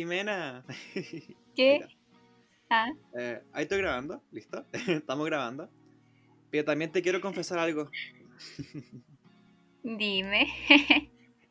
[0.00, 0.64] Jimena.
[1.54, 1.80] ¿Qué?
[2.70, 2.88] Ah,
[3.18, 4.64] Eh, ahí estoy grabando, ¿listo?
[4.72, 5.68] Estamos grabando.
[6.50, 7.90] Pero también te quiero confesar algo.
[9.82, 10.46] dime.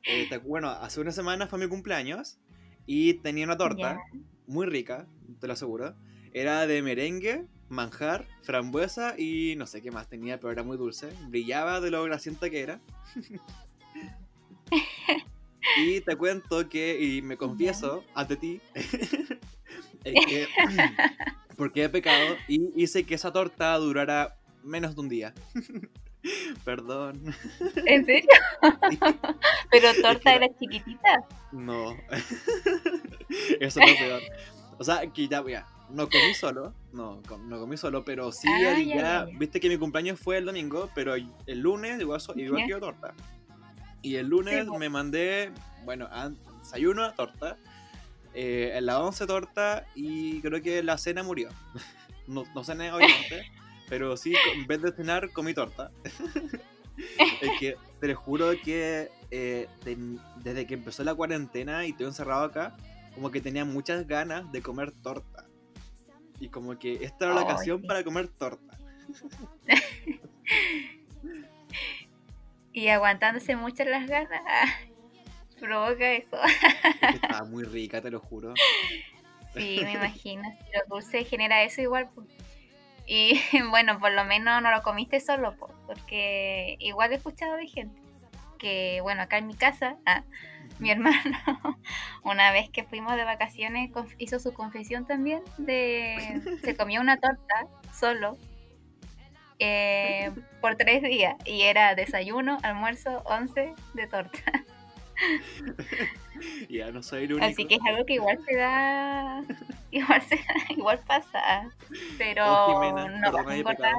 [0.04, 2.40] Eh, te- bueno, hace una semana fue mi cumpleaños
[2.88, 4.01] y tenía una torta
[4.47, 5.06] muy rica,
[5.40, 5.94] te lo aseguro.
[6.34, 11.12] Era de merengue, manjar, frambuesa y no sé qué más tenía, pero era muy dulce.
[11.28, 12.81] Brillaba de lo grasienta que era.
[15.78, 18.62] Y te cuento que, y me confieso ante ti,
[20.04, 20.48] es que
[21.58, 25.34] porque he pecado y hice que esa torta durara menos de un día.
[26.66, 27.22] Perdón.
[27.86, 28.30] ¿En serio?
[29.72, 31.26] Pero torta era chiquitita.
[31.54, 31.95] No.
[33.59, 34.22] Eso es lo peor.
[34.78, 36.73] O sea, que ya, ya, no comí solo.
[36.92, 39.28] No, no comí solo, pero sí, Ah, ya, ya, ya.
[39.38, 42.66] Viste que mi cumpleaños fue el domingo, pero el lunes igual, igual Ya.
[42.66, 43.14] quiero torta.
[44.02, 45.52] Y el lunes Sí, me mandé,
[45.84, 46.08] bueno,
[46.62, 47.58] desayuno, torta.
[48.34, 51.50] eh, en la 11 torta y creo que la cena murió.
[52.28, 53.52] No, no cené, obviamente,
[53.89, 55.89] pero sí, en vez de cenar, comí torta.
[57.41, 59.67] es que te lo juro que eh,
[60.44, 62.78] desde que empezó la cuarentena y estoy encerrado acá,
[63.16, 65.47] como que tenía muchas ganas de comer torta.
[66.39, 67.88] Y como que esta era la Ay, ocasión sí.
[67.88, 68.78] para comer torta.
[72.73, 74.42] Y aguantándose mucho las ganas.
[75.59, 76.38] provoca eso.
[77.14, 78.53] Estaba muy rica, te lo juro.
[79.53, 80.44] Sí, me imagino.
[80.44, 82.09] Si lo dulce genera eso igual.
[82.14, 82.28] pues.
[83.06, 87.67] Y bueno, por lo menos no lo comiste solo, pues, porque igual he escuchado de
[87.67, 88.00] gente
[88.59, 90.23] que, bueno, acá en mi casa, ah,
[90.78, 91.17] mi hermano,
[92.23, 97.67] una vez que fuimos de vacaciones, hizo su confesión también de se comió una torta
[97.92, 98.38] solo
[99.60, 104.40] eh, por tres días y era desayuno, almuerzo, once de torta.
[106.70, 107.46] Ya no soy el único.
[107.46, 109.44] Así que es algo que igual se da,
[109.92, 111.70] igual se igual pasa,
[112.18, 113.94] pero Oh, Jimena, no vas a engordar,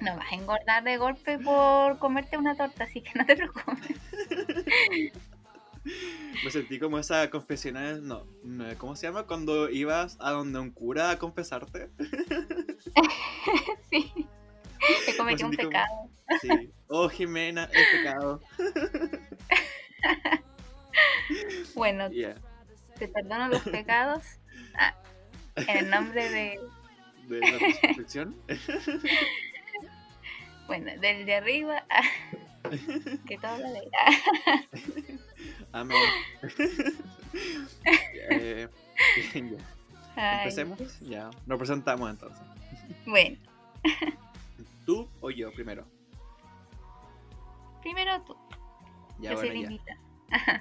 [0.00, 3.98] no vas a engordar de golpe por comerte una torta, así que no te preocupes.
[6.44, 9.26] Me sentí como esa confesional, no, no, ¿cómo se llama?
[9.26, 11.90] Cuando ibas a donde un cura a confesarte.
[13.90, 14.12] Sí,
[15.06, 16.10] te cometí un como- pecado.
[16.40, 16.48] Sí.
[16.88, 18.40] Oh, Jimena, es pecado.
[21.74, 22.34] Bueno, Yeah.
[22.98, 24.22] te perdono los pecados
[24.74, 24.94] ah,
[25.56, 26.60] en el nombre de,
[27.28, 28.36] De la resurrección.
[30.66, 32.02] bueno, del de arriba, ah,
[33.26, 33.80] que todo lo de
[35.72, 35.98] Amén.
[38.30, 38.68] Eh,
[39.34, 39.40] ya.
[40.16, 41.00] ay, Empecemos.
[41.00, 41.30] Ya.
[41.46, 42.42] Nos presentamos entonces.
[43.06, 43.38] Bueno,
[44.86, 45.86] ¿Tú o yo primero?
[47.80, 48.36] primero tú,
[49.18, 49.96] Ya, yo soy bueno, la
[50.30, 50.60] ya.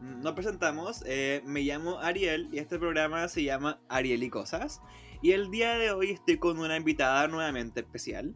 [0.00, 1.04] Nos presentamos.
[1.06, 4.82] eh, me llamo Ariel y este programa se llama Ariel y Cosas.
[5.22, 8.34] Y el día de hoy estoy con una invitada nuevamente especial.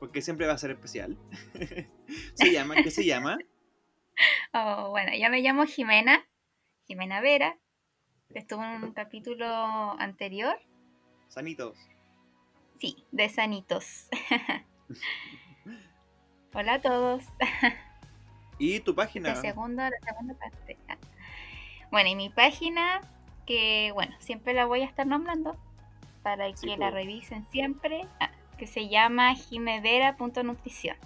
[0.00, 1.16] Porque siempre va a ser especial.
[2.34, 3.38] se llama, ¿qué se llama?
[4.54, 6.26] Oh, bueno, yo me llamo Jimena,
[6.86, 7.58] Jimena Vera.
[8.30, 9.46] Estuve en un capítulo
[9.98, 10.58] anterior,
[11.28, 11.76] Sanitos.
[12.78, 14.08] sí, de Sanitos.
[16.54, 17.24] Hola a todos.
[18.58, 19.30] ¿Y tu página?
[19.30, 20.78] La segunda, la segunda parte.
[20.88, 20.96] Ah.
[21.90, 23.00] Bueno, y mi página,
[23.46, 25.56] que bueno, siempre la voy a estar nombrando
[26.22, 30.96] para que Sí, la revisen siempre, ah, que se llama jimevera.nutrición.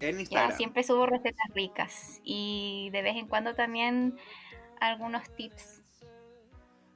[0.00, 0.56] En Ya, Instagram.
[0.56, 4.16] siempre subo recetas ricas y de vez en cuando también
[4.80, 5.82] algunos tips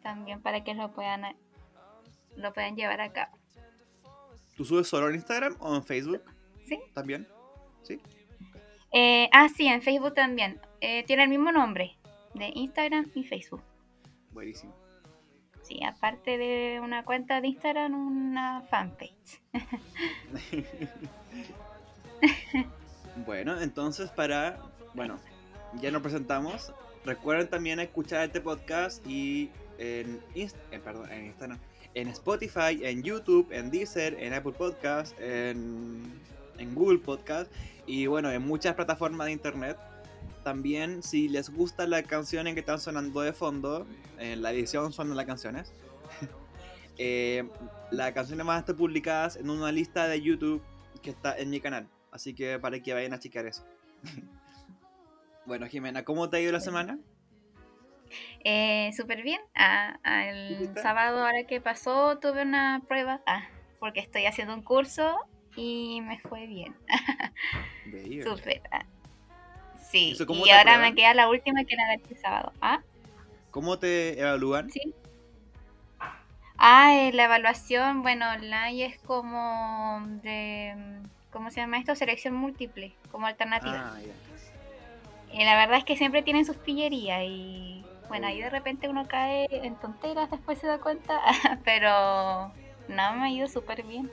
[0.03, 1.37] también para que lo puedan
[2.37, 3.37] lo puedan llevar a cabo.
[4.56, 6.22] ¿Tú subes solo en Instagram o en Facebook
[6.66, 6.78] ¿Sí?
[6.94, 7.28] también?
[7.82, 8.00] ¿Sí?
[8.92, 10.60] Eh, ah, sí, en Facebook también.
[10.81, 11.97] Eh, tiene el mismo nombre
[12.34, 13.62] de Instagram y Facebook.
[14.32, 14.75] Buenísimo.
[15.62, 19.41] Sí, aparte de una cuenta de Instagram, una fanpage.
[23.27, 24.59] Bueno, entonces para,
[24.95, 25.19] bueno,
[25.81, 26.73] ya nos presentamos.
[27.05, 31.59] Recuerden también escuchar este podcast y en, Inst- eh, en,
[31.95, 36.03] en Spotify, en YouTube, en Deezer, en Apple Podcast, en,
[36.59, 37.53] en Google Podcast
[37.87, 39.77] y bueno, en muchas plataformas de internet.
[40.43, 43.87] También si les gustan las canciones que están sonando de fondo,
[44.19, 45.72] en la edición suenan las canciones.
[46.99, 47.49] eh,
[47.91, 50.63] las canciones van a estar publicadas en una lista de YouTube
[51.03, 51.87] que está en mi canal.
[52.15, 53.66] Así que para que vayan a checar eso.
[55.47, 56.97] bueno, Jimena, ¿cómo te ha ido la semana?
[58.45, 59.41] Eh, Súper bien.
[59.57, 60.81] Ah, ah, el ¿Viste?
[60.81, 63.49] sábado ahora que pasó tuve una prueba, ah,
[63.81, 65.19] porque estoy haciendo un curso
[65.57, 66.77] y me fue bien.
[68.25, 68.63] Súper.
[68.71, 68.87] ah.
[69.91, 72.53] Sí, ¿Eso cómo y ahora me queda la última que era el sábado.
[72.60, 72.81] ¿Ah?
[73.51, 74.71] ¿Cómo te evalúan?
[74.71, 74.95] Sí.
[76.59, 80.77] Ah, eh, la evaluación, bueno, online es como de,
[81.34, 81.95] ¿cómo se llama esto?
[81.95, 83.92] Selección múltiple, como alternativa.
[83.95, 84.01] Ah.
[85.33, 89.07] Y la verdad es que siempre tienen sus pillerías y bueno, ahí de repente uno
[89.09, 91.21] cae en tonteras, después se da cuenta,
[91.65, 92.53] pero
[92.89, 94.10] no, me ha ido súper bien.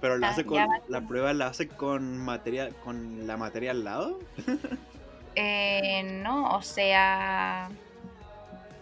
[0.00, 0.58] Pero la Ah, hace con,
[0.88, 4.18] la prueba la hace con materia, con la materia al lado.
[5.36, 7.70] Eh, no, o sea,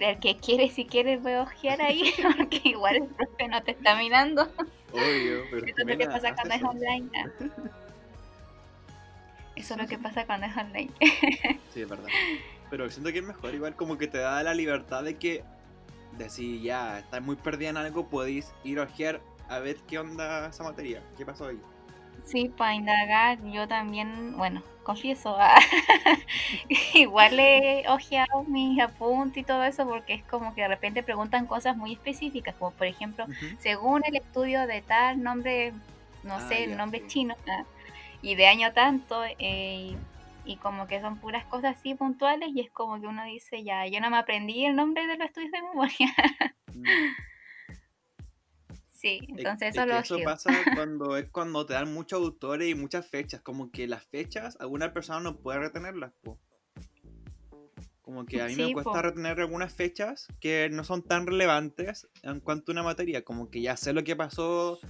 [0.00, 3.94] el que quiere, si quiere, puede ojear ahí, porque igual el profe no te está
[3.97, 4.50] mirando.
[4.93, 7.11] Obvio, pero Eso es lo que pasa cuando es online.
[9.56, 10.90] Eso es lo que pasa cuando es online.
[11.73, 12.08] Sí, es verdad.
[12.70, 15.43] Pero siento que es mejor, igual como que te da la libertad de que,
[16.17, 19.99] de si ya estás muy perdida en algo, podéis ir a ojear a ver qué
[19.99, 21.61] onda esa materia, qué pasó ahí.
[22.25, 25.58] Sí, para indagar, yo también, bueno, confieso, ah,
[26.94, 31.46] igual he ojeado mis apuntes y todo eso porque es como que de repente preguntan
[31.46, 33.26] cosas muy específicas, como por ejemplo,
[33.58, 35.73] según el estudio de tal nombre,
[36.23, 37.06] no Ah, sé, el nombre sí.
[37.06, 37.64] chino, ah,
[38.23, 39.94] y de año tanto, eh,
[40.46, 43.87] y como que son puras cosas así puntuales, y es como que uno dice, ya,
[43.87, 46.14] yo no me aprendí el nombre de los estudios de memoria.
[49.00, 52.19] Sí, Es- entonces es eso que lo eso pasa cuando es cuando te dan muchos
[52.21, 56.39] autores y muchas fechas, como que las fechas alguna persona no puede retenerlas, po.
[58.03, 59.03] Como que a mí me cuesta po.
[59.03, 63.61] retener algunas fechas que no son tan relevantes en cuanto a una materia, como que
[63.61, 64.81] ya sé lo que pasó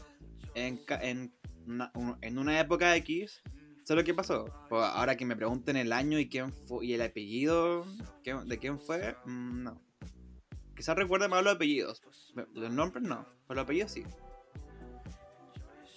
[0.54, 1.34] en, en,
[1.66, 3.42] una, un- en una época X,
[3.84, 4.44] sé lo que pasó.
[4.68, 7.84] Pues ahora que me pregunten el año y quién fue, y el apellido
[8.46, 9.82] de quién fue, mm, no.
[10.78, 12.00] Quizás recuerde más los apellidos.
[12.54, 14.04] Los nombres no, pero los apellidos sí.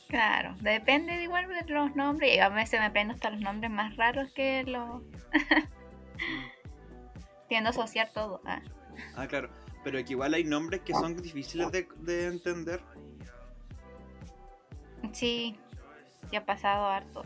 [0.09, 2.35] Claro, depende de igual de los nombres.
[2.35, 5.03] Y a veces me aprendo hasta los nombres más raros que los.
[7.47, 8.41] Tiendo a asociar todo.
[8.43, 8.59] ah.
[9.15, 9.51] Ah, claro.
[9.83, 12.81] Pero que igual hay nombres que son difíciles de, de entender.
[15.13, 15.59] Sí,
[16.31, 17.23] ya ha pasado harto.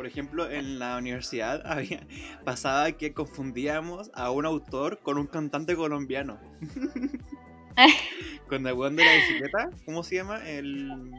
[0.00, 2.00] Por ejemplo, en la universidad había,
[2.42, 6.40] pasaba que confundíamos a un autor con un cantante colombiano.
[8.48, 10.38] con el weón de la bicicleta, ¿cómo se llama?
[10.48, 11.10] El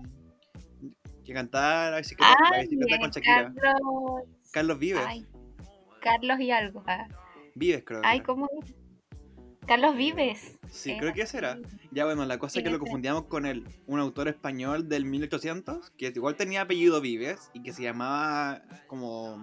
[1.24, 3.54] que cantaba la bicicleta, la Ay, bicicleta con Shakira.
[3.54, 4.24] Carlos.
[4.51, 5.04] Carlos Vives.
[5.06, 5.27] Ay,
[6.01, 6.84] Carlos y algo.
[6.88, 7.07] ah.
[7.54, 8.01] Vives, creo.
[8.04, 8.22] Ay.
[8.22, 8.74] ¿cómo es?
[9.68, 10.58] Carlos Vives.
[10.69, 11.60] Sí, Era creo que ese era.
[11.92, 15.92] Ya bueno, la cosa es que lo confundíamos con el, un autor español del 1800,
[15.92, 19.38] que igual tenía apellido Vives y que se llamaba como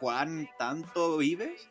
[0.00, 1.68] Juan Tanto Vives.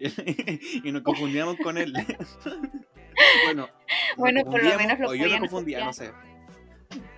[0.00, 1.92] y nos confundíamos con él.
[3.44, 3.68] bueno,
[4.16, 6.12] Bueno, por lo menos lo o yo podían confundía, no sé.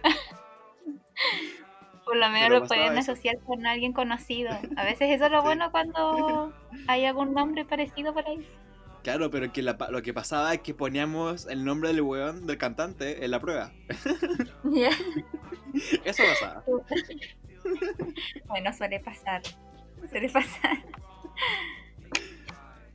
[2.04, 3.12] Por lo menos lo pueden eso.
[3.12, 4.50] asociar con alguien conocido.
[4.76, 5.46] A veces eso es lo Sí.
[5.46, 6.52] bueno cuando
[6.88, 8.46] hay algún nombre parecido por ahí.
[9.02, 12.58] Claro, pero que la lo que pasaba es que poníamos el nombre del weón, del
[12.58, 13.72] cantante, en la prueba.
[16.04, 16.62] Eso pasaba.
[18.46, 19.40] Bueno, suele pasar.
[20.10, 20.82] Suele pasar.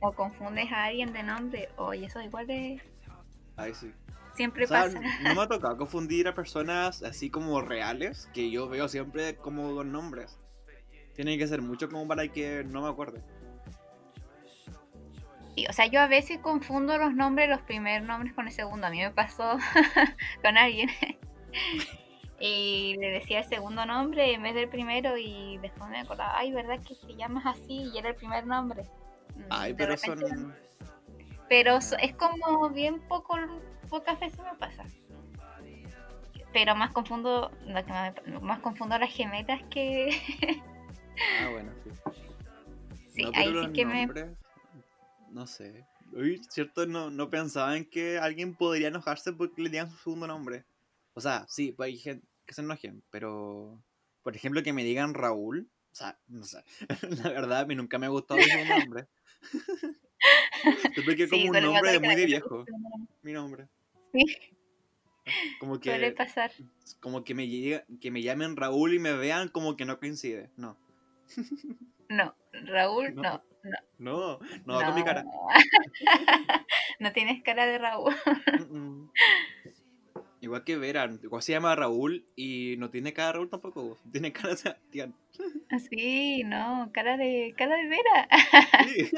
[0.00, 1.70] O confundes a alguien de nombre.
[1.76, 2.82] Oye, eso igual de...
[3.56, 3.90] Ay, sí.
[4.34, 5.00] Siempre O sea, pasa.
[5.22, 9.72] no me ha tocado confundir a personas así como reales, que yo veo siempre como
[9.72, 10.38] dos nombres.
[11.14, 13.22] Tiene que ser mucho como para que no me acuerde.
[15.58, 18.86] Sí, o sea, yo a veces confundo los nombres, los primeros nombres con el segundo.
[18.86, 19.58] A mí me pasó
[20.42, 20.88] con alguien.
[22.38, 26.52] y le decía el segundo nombre en vez del primero y después me acordaba, ay,
[26.52, 27.90] ¿verdad que te llamas así?
[27.92, 28.84] Y era el primer nombre.
[29.34, 30.54] Mm, Ay, de pero repente- son...
[31.48, 33.36] Pero es como bien poco,
[33.88, 34.84] pocas veces me pasa.
[36.52, 38.12] Pero más confundo, lo que más,
[38.42, 40.10] más confundo a las gemelas que...
[41.42, 41.90] Ah, bueno, sí.
[43.12, 44.08] sí, No, ahí sí que me...
[45.30, 45.86] No sé.
[46.12, 50.26] Uy, cierto, no, no pensaba en que alguien podría enojarse porque le digan su segundo
[50.26, 50.64] nombre.
[51.14, 53.82] O sea, sí, pues hay gente que se enojen, pero...
[54.22, 55.68] Por ejemplo, que me digan Raúl.
[55.92, 56.62] O sea, no sé.
[57.22, 59.06] La verdad, a mí nunca me ha gustado segundo nombre.
[60.94, 62.64] Siento que es Sí, como un suele nombre de muy de viejo.
[63.22, 63.68] Mi nombre.
[64.12, 64.24] Sí,
[65.60, 66.50] Como suele que, pasar.
[67.00, 70.50] como que me llega, que me llamen Raúl y me vean como que no coincide.
[70.56, 70.76] No.
[72.08, 73.22] No, Raúl, No.
[73.22, 73.78] no, no.
[73.98, 75.24] No, no con mi cara.
[77.00, 78.14] no tienes cara de Raúl.
[78.70, 79.10] Mm, mm.
[80.40, 83.98] Igual que Vera, igual se llama Raúl y no tiene cara de Raúl tampoco.
[84.12, 85.14] Tiene cara de Sebastián.
[85.70, 88.28] Así, no, cara de cara de Vera.
[88.86, 89.10] Sí.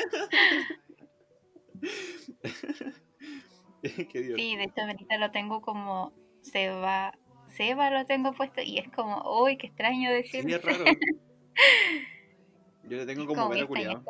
[3.83, 7.17] Sí, de hecho ahorita lo tengo como Seba,
[7.49, 10.57] Seba lo tengo puesto y es como, uy, qué extraño Sí, decirlo.
[10.57, 10.85] es raro.
[12.85, 14.05] Yo le tengo como Vera bien culiado.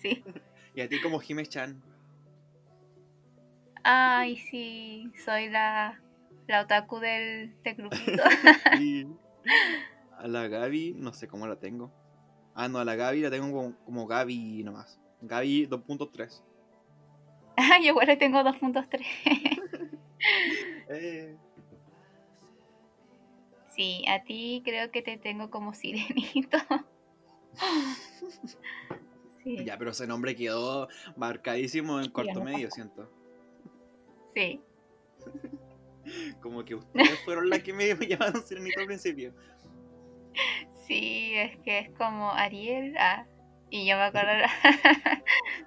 [0.00, 0.22] sí.
[0.74, 1.82] Y a ti como Jime-chan.
[3.82, 6.00] Ay, sí, soy la,
[6.46, 8.22] la otaku del, del grupito.
[8.80, 9.06] Y
[10.18, 11.92] a la Gaby, no sé cómo la tengo.
[12.54, 15.00] Ah, no, a la Gaby la tengo como, como Gaby nomás.
[15.22, 16.42] Gaby 2.3.
[17.56, 19.00] Ay, yo igual le tengo 2.3.
[20.90, 21.36] Eh,
[23.78, 26.58] Sí, a ti creo que te tengo como sirenito.
[29.44, 33.08] Sí, ya, pero ese nombre quedó marcadísimo en cuarto medio, siento.
[34.34, 34.60] sí.
[36.40, 39.34] Como que ustedes fueron las que me, llamaron sirenito al principio.
[40.86, 42.96] Sí, es que es como Ariel.
[42.98, 43.26] ah,
[43.68, 44.32] y yo me acuerdo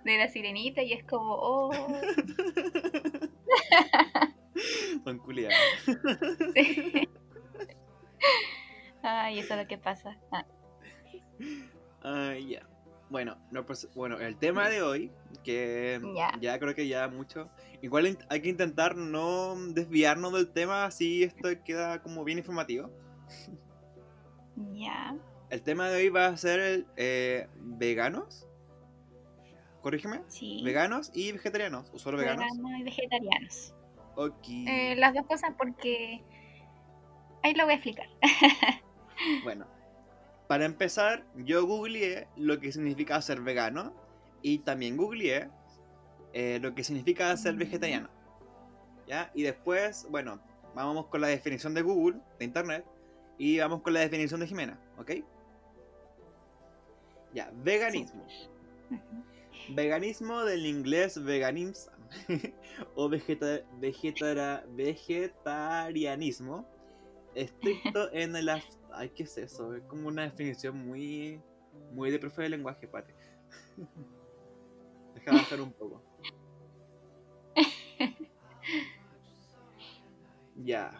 [0.04, 1.72] de la sirenita y es como, oh.
[5.04, 5.22] Son.
[6.56, 7.08] Sí.
[9.04, 10.18] Ay, eso es lo que pasa.
[10.32, 10.46] Ah,
[12.04, 12.66] Ah, ya.
[13.10, 15.12] Bueno, no, pues, bueno, el tema de hoy,
[15.44, 16.32] que Ya.
[16.40, 17.50] ya creo que ya mucho.
[17.82, 22.90] Igual hay que intentar no desviarnos del tema, así esto queda como bien informativo.
[24.74, 25.16] ya.
[25.50, 28.48] El tema de hoy va a ser el, eh, veganos.
[29.82, 30.22] Corrígeme.
[30.28, 30.62] Sí.
[30.64, 31.90] Veganos y vegetarianos.
[31.94, 32.46] ¿O solo veganos?
[32.56, 33.74] Veganos y vegetarianos.
[34.16, 34.48] Ok.
[34.48, 36.24] Eh, las dos cosas porque...
[37.44, 38.08] Ahí lo voy a explicar.
[39.44, 39.68] Bueno,
[40.48, 43.94] para empezar, yo googleé lo que significa ser vegano
[44.42, 45.48] y también googleé
[46.34, 47.58] eh, lo que significa ser Mm.
[47.60, 48.10] vegetariano.
[49.08, 49.30] ¿Ya?
[49.36, 50.40] Y después, bueno,
[50.74, 52.84] vamos con la definición de Google, de Internet,
[53.38, 55.12] y vamos con la definición de Jimena, ¿ok?
[57.34, 58.26] Ya, veganismo.
[59.70, 61.92] Veganismo del inglés veganism
[62.96, 66.66] o vegeta- vegetara- vegetarianismo
[67.36, 68.50] estricto en el
[68.94, 71.42] ay qué es eso es como una definición muy
[71.94, 73.16] muy de profe de lenguaje pate
[75.16, 76.02] deja bajar un poco
[80.56, 80.92] ya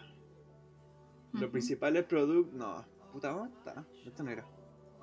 [1.32, 1.52] los Ujú.
[1.52, 3.84] principales productos no puta ¿dónde está?
[4.06, 4.46] esto no era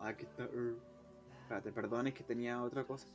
[0.02, 0.78] Ah, aquí está uh.
[1.42, 3.08] espérate perdón es que tenía otra cosa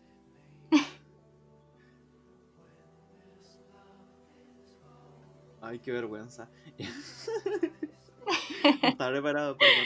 [5.60, 6.50] Ay, qué vergüenza.
[8.82, 9.84] No estaba preparado, perdón.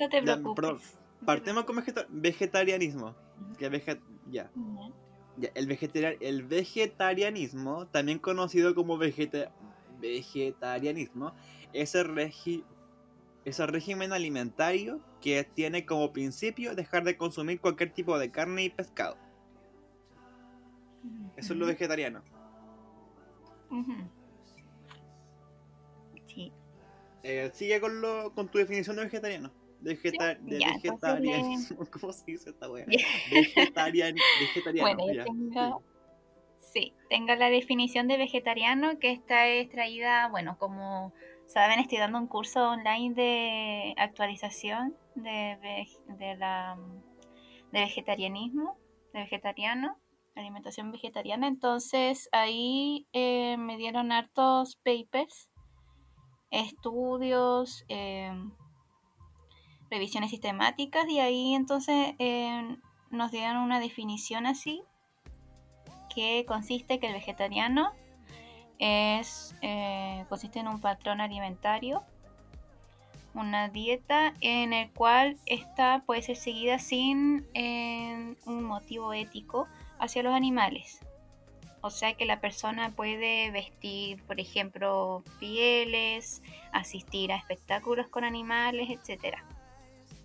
[0.00, 0.22] No te
[0.54, 0.98] preocupes.
[1.26, 3.14] Partemos con vegeta- vegetarianismo.
[3.58, 3.66] Que
[4.30, 4.50] ya.
[5.54, 9.50] El, vegetari- el vegetarianismo, también conocido como vegeta-
[10.00, 11.32] vegetarianismo,
[11.72, 12.64] es el, regi-
[13.44, 18.64] es el régimen alimentario que tiene como principio dejar de consumir cualquier tipo de carne
[18.64, 19.16] y pescado.
[21.36, 22.22] Eso es lo vegetariano.
[27.30, 29.52] Eh, sigue con, lo, con tu definición de vegetariano.
[29.80, 30.90] De, vegeta- de ya, entonces le-
[31.30, 31.78] vegetarianismo.
[32.00, 32.66] ¿Cómo se dice esta?
[32.88, 33.06] Ya.
[33.30, 34.96] Vegetarian, vegetariano.
[34.96, 35.24] Bueno, yo ya.
[35.24, 35.82] tengo,
[36.72, 41.12] sí, tengo la definición de vegetariano que está extraída, bueno, como
[41.46, 45.86] saben, estoy dando un curso online de actualización de,
[46.18, 46.78] de la
[47.72, 48.78] de vegetarianismo,
[49.12, 49.98] de vegetariano,
[50.34, 51.46] alimentación vegetariana.
[51.46, 55.50] Entonces ahí eh, me dieron hartos papers,
[56.50, 58.32] estudios, eh,
[59.90, 62.76] revisiones sistemáticas y ahí entonces eh,
[63.10, 64.82] nos dieron una definición así
[66.14, 67.92] que consiste que el vegetariano
[68.78, 72.02] es eh, consiste en un patrón alimentario
[73.34, 80.22] una dieta en el cual esta puede ser seguida sin eh, un motivo ético hacia
[80.22, 81.00] los animales
[81.80, 86.42] o sea que la persona puede vestir por ejemplo pieles
[86.72, 89.44] asistir a espectáculos con animales etcétera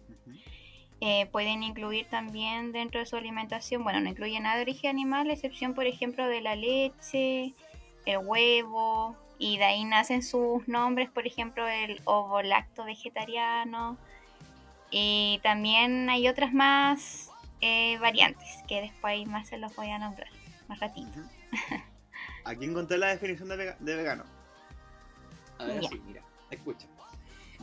[0.09, 0.37] Ujú.
[1.01, 5.29] eh, pueden incluir también dentro de su alimentación, bueno, no incluye nada de origen animal,
[5.29, 7.53] excepción por ejemplo de la leche,
[8.05, 13.97] el huevo, y de ahí nacen sus nombres, por ejemplo, el ovolacto vegetariano,
[14.91, 17.29] y también hay otras más
[17.61, 20.29] eh, variantes que después más se los voy a nombrar,
[20.67, 21.19] más ratito.
[22.45, 24.23] Aquí encontré la definición de, vega- de vegano.
[25.59, 26.87] A ver, sí, mira, escucha.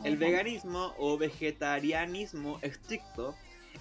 [0.03, 3.35] El veganismo o vegetarianismo estricto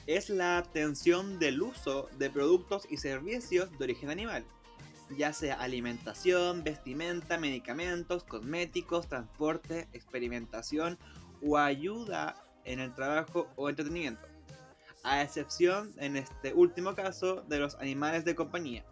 [0.07, 4.45] es la abstención del uso de productos y servicios de origen animal,
[5.17, 10.99] ya sea alimentación, vestimenta, medicamentos, cosméticos, transporte, experimentación
[11.43, 14.27] o ayuda en el trabajo o entretenimiento,
[15.03, 18.85] a excepción en este último caso de los animales de compañía.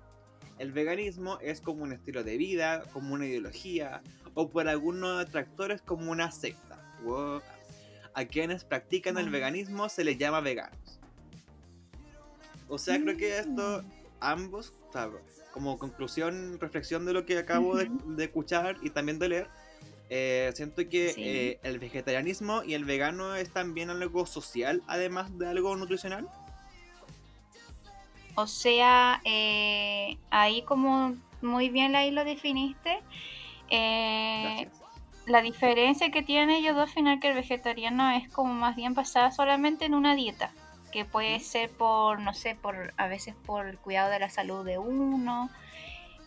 [0.58, 4.02] El veganismo es como un estilo de vida, como una ideología,
[4.34, 6.78] o por algunos detractores como una secta.
[7.04, 7.40] Wow.
[8.14, 9.32] A quienes practican el Mm.
[9.32, 10.98] veganismo se les llama veganos.
[12.68, 13.86] O sea, creo que esto, Mm.
[14.20, 14.72] ambos,
[15.52, 17.88] como conclusión, reflexión de lo que acabo de,
[18.18, 19.46] escuchar y también de leer,
[20.10, 21.22] eh, siento que Sí.
[21.24, 26.28] eh, el vegetarianismo y el vegano es también algo social, además de algo nutricional.
[28.38, 33.00] O sea, eh, ahí como muy bien ahí lo definiste,
[33.68, 34.68] eh,
[35.26, 38.94] la diferencia que tiene ellos dos al final que el vegetariano es como más bien
[38.94, 40.52] basada solamente en una dieta,
[40.92, 44.64] que puede ser por, no sé, por a veces por el cuidado de la salud
[44.64, 45.50] de uno,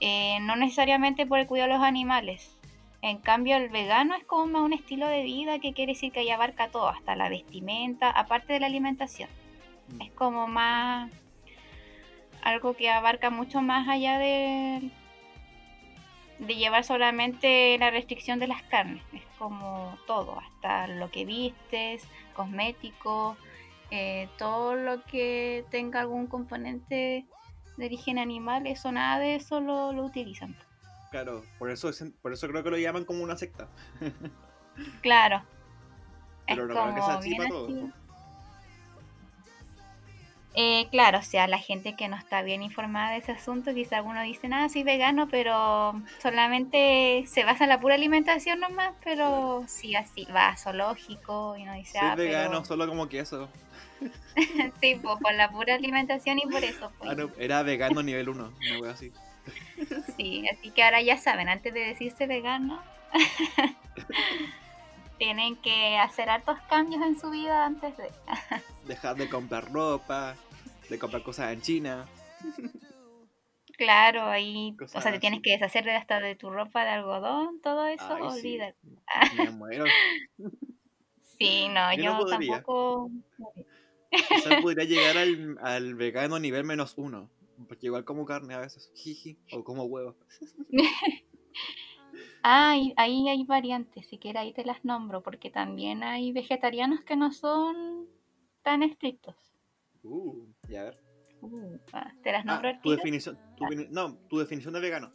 [0.01, 2.57] eh, no necesariamente por el cuidado de los animales.
[3.01, 6.19] En cambio, el vegano es como más un estilo de vida que quiere decir que
[6.19, 9.29] ahí abarca todo, hasta la vestimenta, aparte de la alimentación.
[9.95, 10.01] Mm.
[10.01, 11.09] Es como más
[12.41, 14.89] algo que abarca mucho más allá de,
[16.39, 19.03] de llevar solamente la restricción de las carnes.
[19.13, 22.03] Es como todo, hasta lo que vistes,
[22.35, 23.37] cosméticos,
[23.91, 27.25] eh, todo lo que tenga algún componente
[27.77, 30.55] de origen animal, eso nada de eso lo, lo utilizan.
[31.11, 33.67] Claro, por eso, es- por eso creo que lo llaman como una secta.
[35.01, 35.43] Claro.
[36.47, 37.67] Pero es no creo que como así bien po.
[40.53, 43.97] Eh, claro, o sea, la gente que no está bien informada de ese asunto, quizá
[43.97, 49.63] algunos dicen, ah, soy vegano, pero solamente se basa en la pura alimentación nomás, pero
[49.67, 52.65] sí, así, va a zoológico y no dice, Soy ah, vegano, pero...
[52.65, 53.49] solo como queso.
[54.81, 57.11] sí, pues por la pura alimentación y por eso, pues.
[57.11, 59.11] Ah, no, era vegano nivel 1, una wea así.
[60.17, 62.81] Sí, así que ahora ya saben, antes de decirse vegano,
[65.21, 68.09] tienen que hacer hartos cambios en su vida antes de...
[68.87, 70.35] Dejar de comprar ropa,
[70.89, 72.07] de comprar cosas en China.
[73.77, 77.61] Claro, ahí, o sea, te tienes que deshacer de hasta de tu ropa de algodón,
[77.61, 78.39] todo eso, Ay, sí.
[78.39, 78.77] olvídate.
[79.37, 79.85] Me muero.
[81.37, 83.11] Sí, no, Yo yo, no tampoco.
[84.09, 87.29] Quizás podría llegar al, al vegano nivel menos uno.
[87.67, 88.91] Porque igual como carne a veces.
[88.95, 89.37] Jiji.
[89.51, 90.15] O como huevo.
[92.43, 97.01] Ah, y ahí hay variantes, si quieres ahí te las nombro, porque también hay vegetarianos
[97.01, 98.07] que no son
[98.63, 99.35] tan estrictos.
[100.03, 100.99] Uh, ya ver.
[101.41, 103.37] Uh, ah, ¿Te las Ah, nombro tu definición.
[103.57, 105.11] tu no, tu definición de vegano.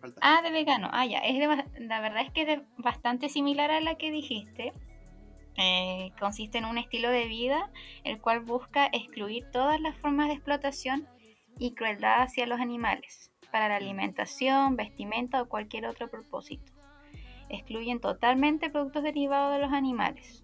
[0.00, 0.20] Falta.
[0.22, 0.88] Ah, de vegano.
[0.92, 1.18] Ah, ya.
[1.18, 4.72] Es de la verdad es que es bastante similar a la que dijiste.
[5.56, 7.70] Eh, consiste en un estilo de vida
[8.04, 11.06] el cual busca excluir todas las formas de explotación
[11.58, 16.72] y crueldad hacia los animales para la alimentación, vestimenta o cualquier otro propósito.
[17.48, 20.42] Excluyen totalmente productos derivados de los animales.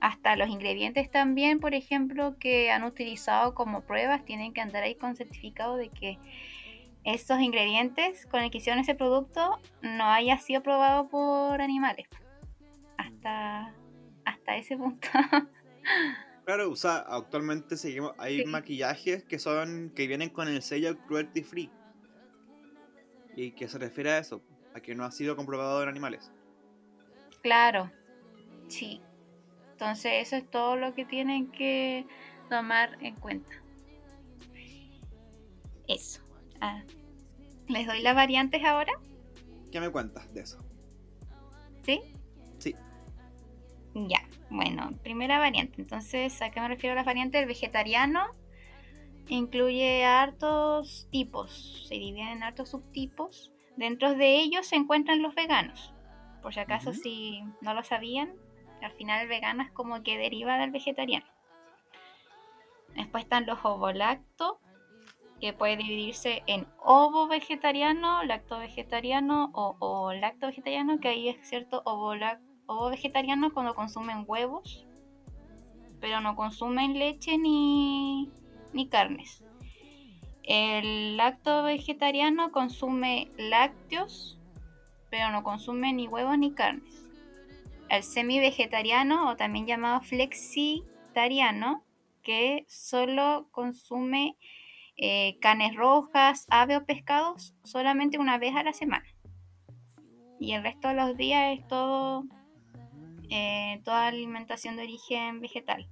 [0.00, 4.94] Hasta los ingredientes también, por ejemplo, que han utilizado como pruebas, tienen que andar ahí
[4.94, 6.18] con certificado de que
[7.04, 12.06] esos ingredientes con el que hicieron ese producto no haya sido probado por animales.
[12.96, 13.74] Hasta,
[14.24, 15.08] hasta ese punto.
[16.46, 18.12] Claro, o sea, actualmente seguimos.
[18.18, 18.44] Hay Sí.
[18.46, 19.92] maquillajes que son.
[19.94, 21.70] que vienen con el sello cruelty free.
[23.36, 24.42] Y que se refiere a eso,
[24.74, 26.30] a que no ha sido comprobado en animales.
[27.42, 27.90] claro,
[28.68, 29.00] sí.
[29.72, 32.06] Entonces eso es todo lo que tienen que
[32.50, 33.50] tomar en cuenta.
[35.88, 36.20] Eso.
[36.60, 36.82] Ah,
[37.68, 38.92] ¿Les doy las variantes ahora?
[39.72, 40.62] ¿Qué me cuentas de eso?
[41.82, 42.00] ¿Sí?
[42.58, 42.76] Sí.
[43.94, 45.80] Ya, bueno, primera variante.
[45.80, 47.40] Entonces, ¿a qué me refiero a las variantes?
[47.40, 48.34] El vegetariano
[49.34, 53.52] incluye hartos tipos, se dividen en hartos subtipos.
[53.76, 55.94] Dentro de ellos se encuentran los veganos.
[56.42, 58.34] Por si acaso, si no lo sabían,
[58.82, 61.26] al final el vegano es como que deriva del vegetariano.
[62.94, 64.60] Después están los ovolacto,
[65.40, 71.48] que puede dividirse en ovo vegetariano, lacto vegetariano o, o lacto vegetariano, que ahí es
[71.48, 74.86] cierto ovo vegetariano cuando consumen huevos,
[76.00, 78.30] pero no consumen leche ni,
[78.72, 79.44] ni carnes.
[80.42, 84.38] El lacto vegetariano consume lácteos,
[85.10, 87.06] pero no consume ni huevos ni carnes.
[87.88, 91.84] El semi-vegetariano, o también llamado flexitariano,
[92.22, 94.36] que solo consume
[94.96, 99.06] eh, carnes rojas, ave o pescados solamente una vez a la semana.
[100.38, 102.24] Y el resto de los días es todo,
[103.30, 105.88] eh, toda alimentación de origen vegetal.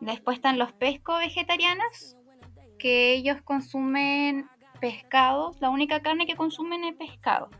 [0.00, 2.16] Después están los pesco vegetarianos,
[2.78, 4.48] que ellos consumen
[4.80, 7.50] pescados, la única carne que consumen es pescado.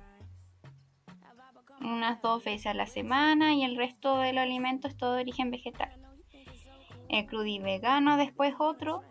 [1.81, 5.23] Unas dos veces a la semana y el resto de los alimentos es todo de
[5.23, 5.97] origen vegetal.
[7.09, 9.03] El crudivegano después otro,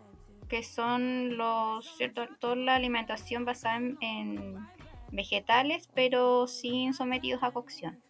[0.48, 2.26] que son los, ¿cierto?
[2.38, 4.68] toda la alimentación basada en, en
[5.10, 8.02] vegetales, pero sin sometidos a cocción,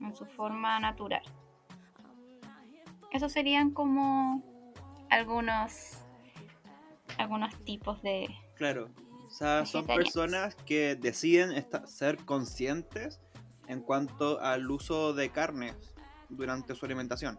[0.00, 1.22] en su forma natural.
[3.12, 4.42] Esos serían como
[5.10, 6.02] algunos
[7.18, 8.28] algunos tipos de...
[8.54, 8.88] Claro,
[9.26, 13.20] o sea, son personas que deciden ser conscientes
[13.68, 15.74] en cuanto al uso de carnes
[16.28, 17.38] durante su alimentación.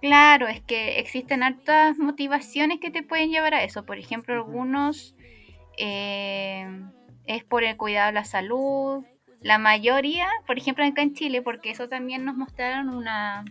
[0.00, 3.84] Claro, es que existen hartas motivaciones que te pueden llevar a eso.
[3.84, 5.14] Por ejemplo, algunos
[5.78, 6.66] eh,
[7.26, 9.04] es por el cuidado de la salud.
[9.40, 13.44] La mayoría, por ejemplo, acá en Chile, porque eso también nos mostraron una,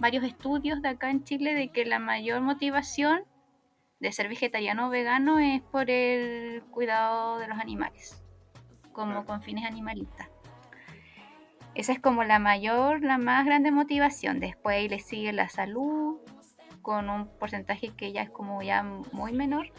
[0.00, 3.24] varios estudios de acá en Chile de que la mayor motivación
[4.00, 8.22] de ser vegetariano o vegano es por el cuidado de los animales,
[8.92, 10.28] como con fines animalistas.
[11.74, 14.40] Esa es como la mayor, la más grande motivación.
[14.40, 16.18] Después ahí le sigue la salud,
[16.82, 19.70] con un porcentaje que ya es como ya muy menor.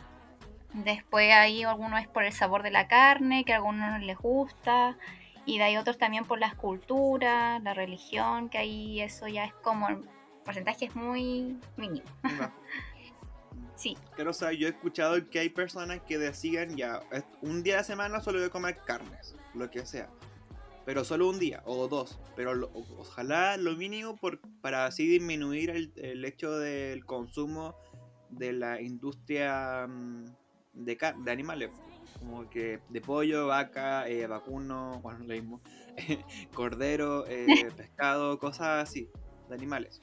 [0.74, 4.18] Después ahí algunos es por el sabor de la carne, que a algunos no les
[4.18, 4.98] gusta.
[5.46, 9.54] Y de ahí otros también por la escultura, la religión, que ahí eso ya es
[9.56, 10.08] como el
[10.46, 12.06] porcentaje es muy mínimo.
[13.76, 13.98] sí.
[14.16, 17.02] Pero o sea, yo he escuchado que hay personas que deciden ya
[17.42, 20.10] un día a la semana solo voy a comer carnes, lo que sea
[20.86, 22.20] pero solo un día o dos.
[22.36, 27.76] Pero ojalá lo mínimo por, para así disminuir el, hecho del consumo
[28.30, 30.26] de la industria mm,
[30.74, 31.70] de, de animales.
[32.22, 35.62] Como que de pollo, vaca, eh, vacuno, bueno, lo mismo,
[36.54, 39.10] cordero, eh, pescado, cosas así,
[39.50, 40.00] de animales.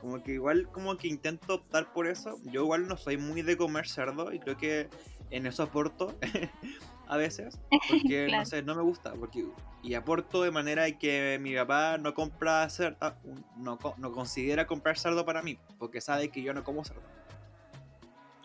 [0.00, 2.38] Como que igual como que intento optar por eso.
[2.44, 4.88] Yo igual no soy muy de comer cerdo y creo que
[5.30, 6.18] en eso aporto
[7.08, 7.60] a veces.
[7.88, 9.12] Porque no sé, no me gusta.
[9.14, 9.44] Porque
[9.82, 13.14] y aporto de manera que mi papá no compra cerdo, ah,
[13.56, 17.02] no, no considera comprar cerdo para mí, porque sabe que yo no como cerdo.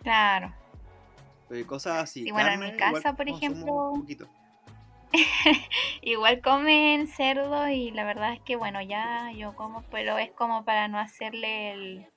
[0.02, 0.54] Claro.
[1.54, 2.28] Pero cosas así.
[2.28, 3.94] Y bueno, en mi casa, por ejemplo,
[6.02, 10.66] igual comen cerdo y la verdad es que bueno, ya yo como, pero es como
[10.66, 12.08] para no hacerle el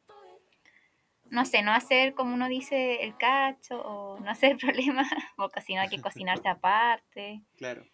[1.29, 4.57] no sé, no hacer como uno dice el cacho o no hacer
[4.96, 7.42] problema, porque si no hay que cocinarse aparte.
[7.59, 7.85] Claro.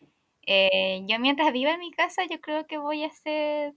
[0.46, 3.74] Eh, yo mientras viva en mi casa, yo creo que voy a hacer,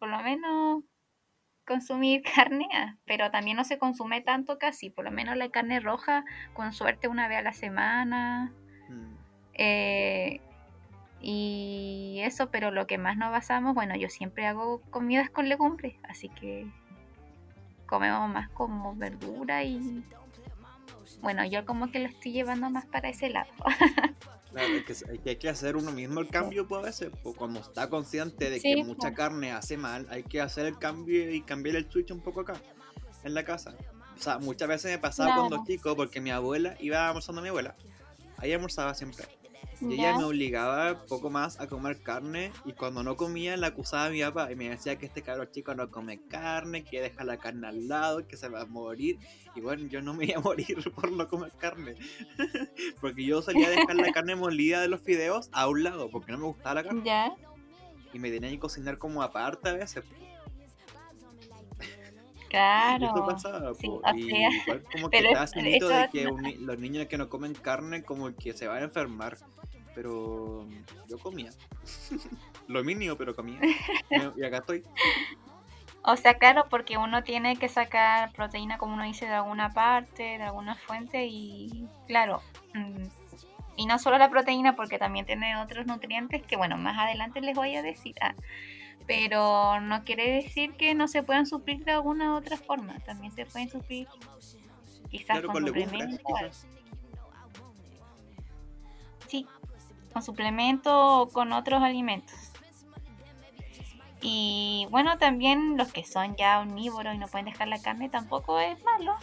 [0.00, 0.82] por lo menos,
[1.66, 5.80] consumir carne, ah, pero también no se consume tanto casi, por lo menos la carne
[5.80, 8.52] roja, con suerte una vez a la semana.
[8.88, 9.14] Mm.
[9.54, 10.40] Eh,
[11.22, 15.96] y eso, pero lo que más nos basamos, bueno, yo siempre hago comidas con legumbres,
[16.08, 16.66] así que
[17.86, 20.02] comemos más como verdura y
[21.20, 23.50] bueno, yo como que lo estoy llevando más para ese lado.
[24.50, 27.88] Claro, es que hay que hacer uno mismo el cambio, puede veces, pues, cuando está
[27.88, 31.90] consciente de que mucha carne hace mal, hay que hacer el cambio y cambiar el
[31.90, 32.60] switch un poco acá,
[33.22, 33.74] en la casa.
[34.16, 37.48] O sea, muchas veces me pasaba cuando chico, porque mi abuela iba almorzando a mi
[37.48, 37.76] abuela,
[38.38, 39.24] ahí almorzaba siempre.
[39.80, 44.06] Y ella me obligaba poco más a comer carne y cuando no comía la acusaba
[44.06, 47.24] a mi papá y me decía que este cabrón chico no come carne, que deja
[47.24, 49.18] la carne al lado, que se va a morir.
[49.54, 51.94] Y bueno, yo no me iba a morir por no comer carne.
[53.00, 56.38] porque yo solía dejar la carne molida de los fideos a un lado porque no
[56.38, 57.02] me gustaba la carne.
[57.04, 57.34] ¿Ya?
[58.12, 60.04] Y me tenía que cocinar como aparte a veces.
[62.50, 63.06] Claro.
[63.06, 65.22] Eso pasaba, sí, y como que
[65.62, 69.38] mito de que los niños que no comen carne como que se van a enfermar
[69.94, 70.66] pero
[71.08, 71.50] yo comía.
[72.68, 73.60] Lo mínimo, pero comía.
[74.36, 74.84] y acá estoy.
[76.02, 80.22] O sea, claro, porque uno tiene que sacar proteína, como uno dice, de alguna parte,
[80.38, 82.40] de alguna fuente, y claro,
[82.72, 83.04] mm,
[83.76, 87.54] y no solo la proteína, porque también tiene otros nutrientes que, bueno, más adelante les
[87.54, 88.14] voy a decir.
[88.22, 88.34] Ah,
[89.06, 93.46] pero no quiere decir que no se puedan suplir de alguna otra forma, también se
[93.46, 94.06] pueden suplir
[95.10, 96.66] quizás con, suplementos.
[99.26, 99.46] Sí,
[100.12, 102.50] con suplemento o con otros alimentos.
[104.22, 108.60] Y bueno, también los que son ya omnívoros y no pueden dejar la carne tampoco
[108.60, 109.16] es malo.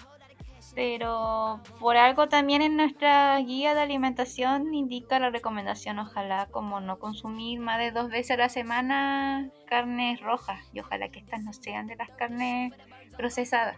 [0.77, 6.99] Pero por algo también en nuestra guía de alimentación indica la recomendación, ojalá como no
[6.99, 10.61] consumir más de dos veces a la semana carnes rojas.
[10.73, 12.73] Y ojalá que estas no sean de las carnes
[13.17, 13.75] procesadas.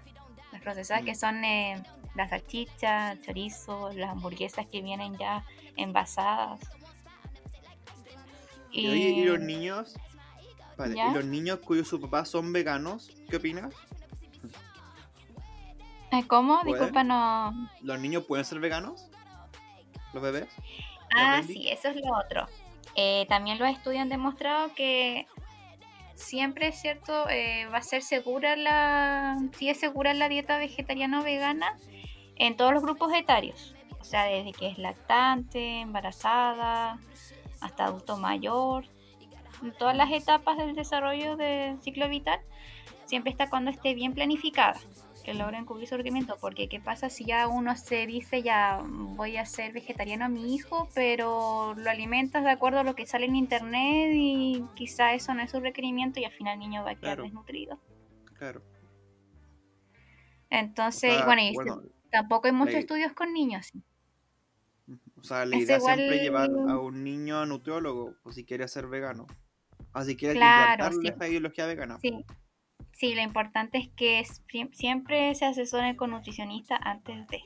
[0.51, 1.15] Las procesadas que mm.
[1.15, 1.81] son eh,
[2.15, 5.45] las salchichas, chorizo, las hamburguesas que vienen ya
[5.77, 6.59] envasadas
[8.71, 9.95] y, los niños?
[10.85, 13.09] ¿Y los niños cuyos sus papás son veganos?
[13.29, 13.73] ¿Qué opinas?
[16.27, 16.61] ¿Cómo?
[16.63, 17.69] Disculpa, no.
[17.81, 19.09] ¿Los niños pueden ser veganos?
[20.13, 20.47] ¿Los bebés?
[21.15, 22.47] Ah, sí, eso es lo otro.
[22.95, 25.27] Eh, también los estudios han demostrado que
[26.15, 31.21] siempre es cierto, eh, va a ser segura la, sí es segura la dieta vegetariana
[31.21, 31.77] o vegana
[32.35, 33.75] en todos los grupos etarios.
[33.99, 36.99] O sea, desde que es lactante, embarazada,
[37.61, 38.85] hasta adulto mayor,
[39.61, 42.39] en todas las etapas del desarrollo del ciclo vital,
[43.05, 44.79] siempre está cuando esté bien planificada.
[45.23, 49.37] Que logren cubrir su requerimiento, porque qué pasa si ya uno se dice ya voy
[49.37, 53.25] a ser vegetariano a mi hijo, pero lo alimentas de acuerdo a lo que sale
[53.25, 56.91] en internet y quizá eso no es su requerimiento y al final el niño va
[56.91, 57.23] a quedar Claro.
[57.23, 57.79] desnutrido.
[58.37, 58.61] Claro.
[60.49, 63.67] Entonces, sea, bueno, y bueno, tampoco hay muchos la- estudios con niños.
[63.71, 63.83] ¿sí?
[65.17, 68.45] O sea, la Es idea igual- siempre llevar a un niño a nutriólogo, o si
[68.45, 69.27] quiere ser vegano.
[70.05, 71.13] Si quiere Claro, implantarle sí.
[71.15, 71.99] esa ideología vegana.
[72.01, 72.25] Sí.
[72.99, 77.41] Sí, lo importante es que sie- siempre se asesore con nutricionista antes de.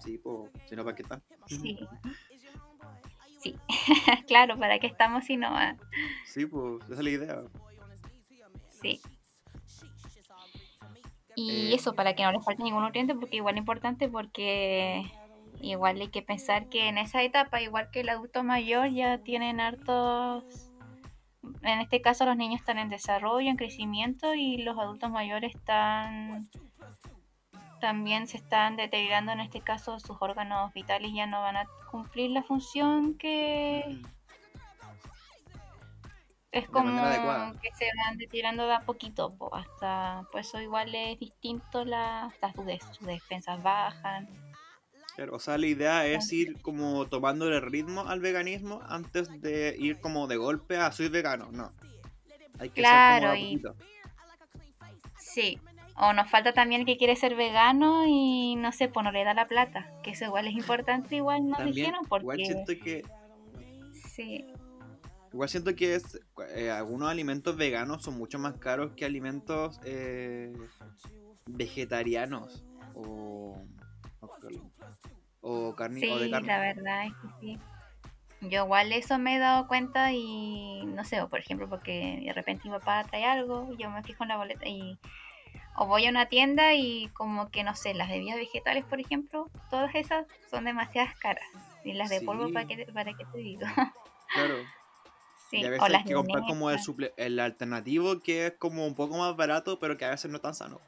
[0.00, 1.22] Sí, pues, si no, ¿para qué tal?
[1.46, 1.78] Sí.
[3.38, 3.54] Sí,
[4.26, 5.48] claro, ¿para qué estamos si no?
[5.50, 5.76] ah?
[6.24, 7.42] Sí, pues, esa es la idea.
[8.80, 9.02] Sí.
[11.36, 15.02] Y Eh, eso, para que no les falte ningún nutriente, porque igual es importante, porque
[15.60, 19.60] igual hay que pensar que en esa etapa, igual que el adulto mayor, ya tienen
[19.60, 20.44] hartos,
[21.62, 26.48] en este caso los niños están en desarrollo, en crecimiento, y los adultos mayores están,
[27.80, 32.30] también se están deteriorando, en este caso sus órganos vitales ya no van a cumplir
[32.30, 34.00] la función que
[36.54, 37.02] es como
[37.60, 42.32] que se van deteriorando de a poquito, po, hasta por eso igual es distinto la,
[42.40, 44.28] las sus, sus defensas bajan.
[45.16, 49.76] Claro, o sea, la idea es ir como tomando el ritmo al veganismo antes de
[49.78, 51.50] ir como de golpe a soy vegano.
[51.52, 51.72] No.
[52.58, 53.62] Hay que Claro, ser como de y-.
[55.18, 55.60] Sí.
[55.96, 59.22] O nos falta también el que quiere ser vegano y no sé, pues no le
[59.24, 62.72] da la plata, que eso igual es importante, igual nos También, dijeron, igual porque siento
[62.82, 63.04] que
[63.92, 64.44] sí,
[65.32, 66.20] Igual siento que es,
[66.54, 70.52] eh, algunos alimentos veganos son mucho más caros que alimentos eh,
[71.46, 73.60] vegetarianos o,
[75.44, 76.48] o, o carni- sí, o de carne.
[76.48, 77.58] la verdad es que sí.
[78.40, 82.32] Yo igual eso me he dado cuenta y no sé, o por ejemplo, porque de
[82.32, 84.98] repente mi papá trae algo, y yo me fijo en la boleta y
[85.76, 89.50] o voy a una tienda y como que no sé, las bebidas vegetales, por ejemplo,
[89.70, 91.44] todas esas son demasiadas caras.
[91.84, 92.52] Y las de polvo, Sí.
[92.52, 93.66] ¿para qué, para qué te digo?
[94.34, 94.64] Claro.
[95.50, 96.78] sí, y a o veces las hay que comprar como el,
[97.16, 100.42] el alternativo que es como un poco más barato, pero que a veces no es
[100.42, 100.80] tan sano.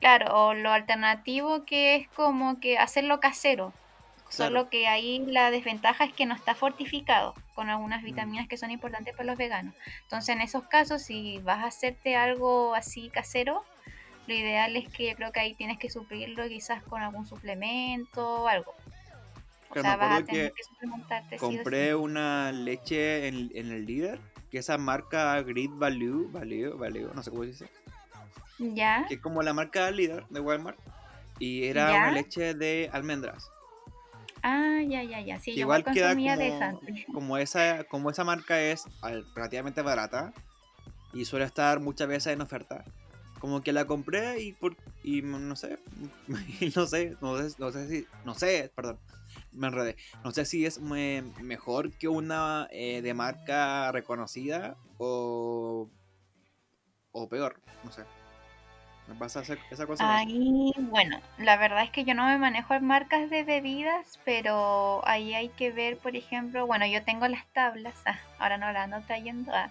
[0.00, 3.72] Claro, o lo alternativo que es como que hacerlo casero.
[4.28, 8.06] Solo que ahí la desventaja es que no está fortificado con algunas Mm.
[8.06, 9.74] vitaminas que son importantes para los veganos.
[10.02, 13.64] Entonces, en esos casos, si vas a hacerte algo así casero,
[14.26, 18.42] lo ideal es que yo creo que ahí tienes que suplirlo quizás con algún suplemento
[18.42, 18.74] o algo.
[19.68, 21.64] O Pero sea, vas a tener que que suplementarte sí o sí.
[21.64, 27.22] Compré una leche en, en el líder, que esa marca Great Value, Value, Value, no
[27.22, 27.70] sé cómo se dice.
[28.58, 29.04] ¿Ya?
[29.08, 30.78] que es como la marca líder de Walmart.
[31.38, 31.98] Y era ¿Ya?
[32.00, 33.52] una leche de almendras.
[34.42, 35.38] Ah, ya, ya, ya.
[35.38, 36.74] Sí, que yo igual queda de como, esas.
[37.12, 38.88] como esa, como esa marca es
[39.34, 40.32] relativamente barata
[41.12, 42.84] y suele estar muchas veces en oferta.
[43.38, 45.78] Como que la compré y por y no sé,
[46.76, 48.98] no sé, no sé, no sé si, no sé, perdón,
[49.52, 49.96] me enredé.
[50.24, 55.90] No sé si es me- mejor que una eh, de marca reconocida o
[57.12, 58.02] o peor, no sé.
[59.08, 60.16] Me pasa esa, esa cosa.
[60.16, 65.00] Ahí, bueno, la verdad es que yo no me manejo en marcas de bebidas, pero
[65.06, 68.84] ahí hay que ver, por ejemplo, bueno, yo tengo las tablas, ah, ahora no las
[68.84, 69.70] ando trayendo, ah,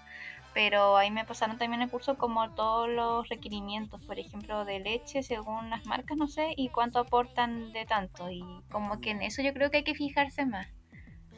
[0.54, 5.22] pero ahí me pasaron también el curso como todos los requerimientos, por ejemplo, de leche
[5.22, 9.42] según las marcas, no sé, y cuánto aportan de tanto, y como que en eso
[9.42, 10.68] yo creo que hay que fijarse más,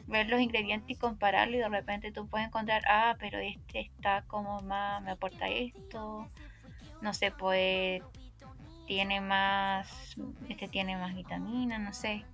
[0.06, 4.22] ver los ingredientes y compararlo, y de repente tú puedes encontrar, ah, pero este está
[4.28, 6.28] como más, me aporta esto,
[7.00, 8.02] no sé, pues
[8.86, 10.16] tiene más,
[10.48, 12.24] este tiene más vitamina, no sé.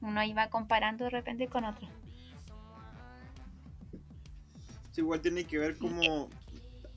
[0.00, 1.88] Uno ahí va comparando de repente con otro.
[4.92, 6.28] Sí, igual tiene que ver como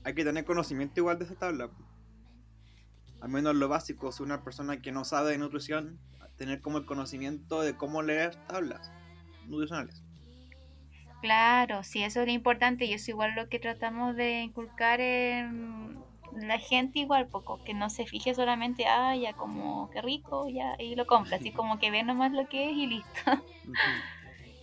[0.04, 1.70] hay que tener conocimiento igual de esa tabla.
[3.20, 5.98] Al menos lo básico, si una persona que no sabe de nutrición,
[6.36, 8.92] tener como el conocimiento de cómo leer tablas
[9.46, 10.02] nutricionales.
[11.22, 16.03] Claro, sí, eso es lo importante y eso igual lo que tratamos de inculcar en
[16.34, 20.76] la gente igual, poco, que no se fije solamente, ah, ya como que rico, ya,
[20.78, 23.20] y lo compra, así como que ve nomás lo que es y listo.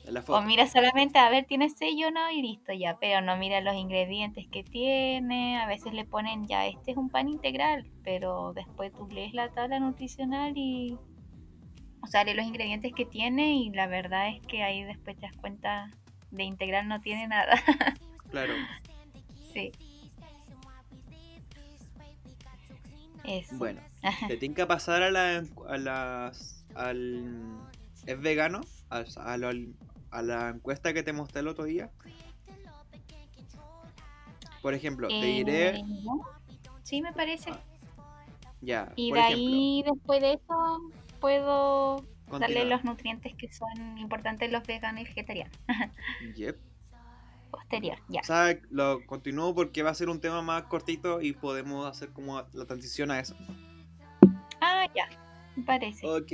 [0.05, 3.61] La O mira solamente a ver, tiene sello no y listo ya, pero no mira
[3.61, 8.53] los ingredientes que tiene, a veces le ponen ya, este es un pan integral, pero
[8.53, 10.97] después tú lees la tabla nutricional y,
[12.01, 15.27] o sea, lees los ingredientes que tiene y la verdad es que ahí después te
[15.27, 15.89] das cuenta
[16.31, 17.53] de integral no tiene nada.
[18.29, 18.53] Claro.
[19.53, 19.71] sí.
[23.23, 23.55] Eso.
[23.57, 23.81] Bueno,
[24.27, 26.65] te tienen que pasar a, la, a las.
[26.75, 27.57] al.
[28.05, 28.61] ¿Es vegano?
[28.89, 29.51] A, a lo-
[30.09, 31.89] a la encuesta que te mostré el otro día.
[34.61, 35.69] Por ejemplo, te diré.
[35.77, 36.21] Eh, ¿no?
[36.83, 37.51] Sí, me parece.
[38.61, 38.91] Ya.
[38.95, 42.05] Y por de ejemplo, ahí, después de eso, puedo
[42.39, 45.57] darle los nutrientes que son importantes los veganos y vegetarianos.
[46.35, 46.57] Yep.
[47.51, 48.21] Posterior, ya.
[48.21, 52.09] O sea, lo continúo porque va a ser un tema más cortito y podemos hacer
[52.13, 53.35] como la transición a eso.
[54.61, 55.05] Ah, ya.
[55.55, 56.07] Me parece.
[56.07, 56.31] Ok.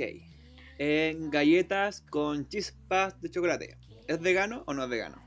[0.78, 3.76] En galletas con chispas de chocolate.
[4.06, 5.20] ¿Es vegano o no es vegano?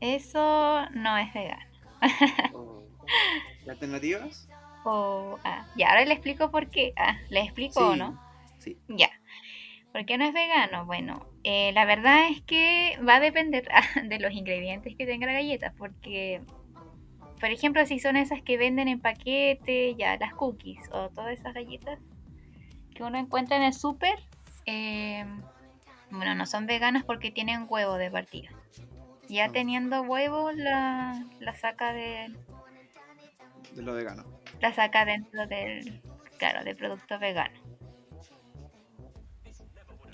[0.00, 1.64] Eso no es vegano.
[2.52, 2.84] O-
[3.66, 4.48] ¿Y ¿Alternativas?
[4.84, 6.92] O, ah, ya, ahora le explico por qué.
[6.96, 8.20] Ah, ¿le explico o no?
[8.58, 8.78] Sí.
[8.88, 9.10] Ya.
[9.92, 10.84] ¿Por qué no es vegano?
[10.86, 13.66] Bueno, eh, la verdad es que va a depender
[14.04, 16.42] de los ingredientes que tenga la galleta, porque,
[17.40, 21.54] por ejemplo, si son esas que venden en paquete, ya las cookies o todas esas
[21.54, 21.98] galletas
[22.94, 24.18] que uno encuentra en el súper,
[24.66, 25.24] eh,
[26.10, 28.50] bueno, no son veganas porque tienen huevo de partida.
[29.28, 29.50] Ya Ah.
[29.52, 32.28] teniendo huevo, la, la saca de,
[33.74, 34.24] De lo vegano.
[34.60, 36.02] la saca dentro del,
[36.38, 37.58] claro, del producto vegano.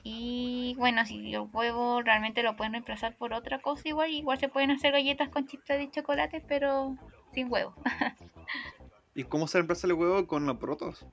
[0.07, 4.51] Y bueno, si el huevo realmente lo pueden reemplazar por otra cosa, igual, igual se
[4.51, 6.95] pueden hacer galletas con chispas de chocolate, pero
[7.33, 7.75] sin huevo.
[9.15, 11.07] ¿Y cómo se reemplaza el huevo con los porotos?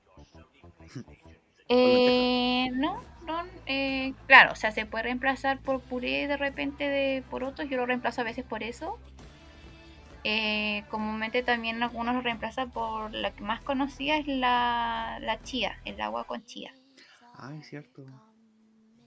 [1.68, 7.22] Eh, no, no, eh, claro, o sea, se puede reemplazar por puré de repente de
[7.30, 8.98] porotos, yo lo reemplazo a veces por eso.
[10.24, 15.78] Eh, comúnmente también algunos lo reemplazan por la que más conocida es la, la chía,
[15.86, 16.74] el agua con chía.
[17.38, 18.04] Ay, cierto.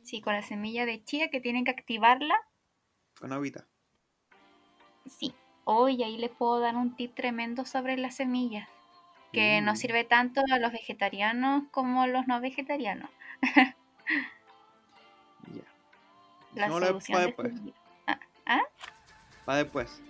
[0.05, 2.35] Sí, con la semilla de chía que tienen que activarla.
[3.19, 3.65] Con agüita.
[5.07, 5.33] Sí.
[5.63, 8.69] Hoy ahí les puedo dar un tip tremendo sobre las semillas,
[9.33, 9.65] que Mm.
[9.65, 13.09] nos sirve tanto a los vegetarianos como a los no vegetarianos.
[15.53, 15.63] Ya.
[16.53, 17.53] La solución para de después.
[18.07, 18.61] Ah, ¿ah?
[19.45, 20.01] Para después.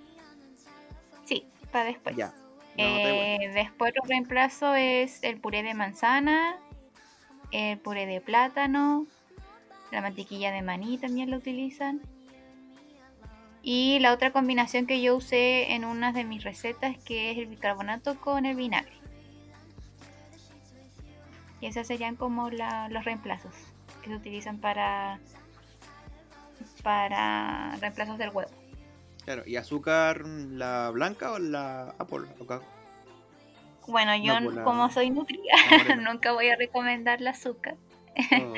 [1.26, 2.16] Sí, para después.
[2.16, 2.28] Ya.
[2.28, 2.34] No.
[2.78, 6.58] Eh, después lo reemplazo es el puré de manzana,
[7.52, 9.08] el puré de plátano,
[9.96, 12.02] la mantequilla de maní también lo utilizan.
[13.64, 17.48] Y la otra combinación que yo usé en una de mis recetas que es el
[17.48, 18.94] bicarbonato con el vinagre.
[21.62, 23.54] Y esos serían como la- los reemplazos
[24.04, 25.20] que se utilizan para
[26.84, 28.52] para reemplazos del huevo.
[29.24, 29.44] Claro.
[29.46, 32.28] ¿Y azúcar la blanca o la Apple?
[32.40, 32.62] ¿O ca-
[33.88, 35.96] Bueno, yo pues la- como soy la morena?
[36.14, 37.76] nunca voy a recomendar el azúcar.
[38.18, 38.54] Oh,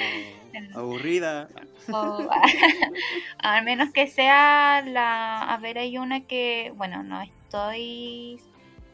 [0.80, 1.50] aburrida.
[1.91, 2.30] O,
[3.39, 5.41] al menos que sea la...
[5.41, 8.39] A ver, hay una que, bueno, no estoy...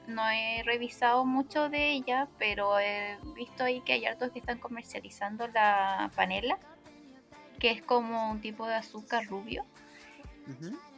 [0.07, 4.59] No he revisado mucho de ella, pero he visto ahí que hay hartos que están
[4.59, 6.59] comercializando la panela,
[7.57, 9.65] que es como un tipo de azúcar rubio.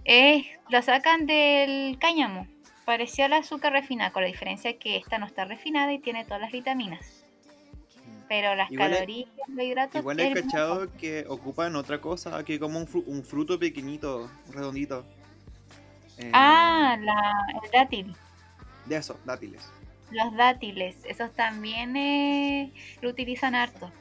[0.06, 2.47] Es, la sacan del cáñamo.
[2.84, 6.41] Parecía la azúcar refinada, con la diferencia que esta no está refinada y tiene todas
[6.41, 7.14] las vitaminas.
[8.28, 10.02] Pero las Igual calorías, los hidratos...
[10.02, 15.06] Igual he cachado que ocupan otra cosa, que como un, fru- un fruto pequeñito, redondito.
[16.18, 17.34] Eh, Ah, la,
[17.64, 18.16] el dátil.
[18.86, 19.70] De eso, dátiles.
[20.12, 23.92] Los dátiles, esos también eh, lo utilizan harto.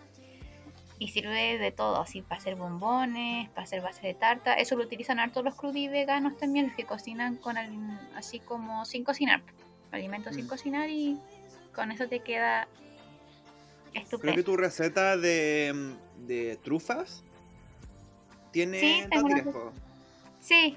[0.99, 4.55] Y sirve de todo, así para hacer bombones, para hacer base de tarta.
[4.55, 7.57] Eso lo utilizan harto los crudí veganos también, los que cocinan con
[8.17, 9.43] así como sin cocinar.
[9.91, 10.49] Alimentos sin Mm.
[10.49, 11.19] cocinar y
[11.75, 12.69] con eso te queda
[14.21, 17.23] Creo que tu receta de, mm, de trufas
[18.53, 19.55] tiene Sí, una dátiles.
[20.41, 20.77] Sí,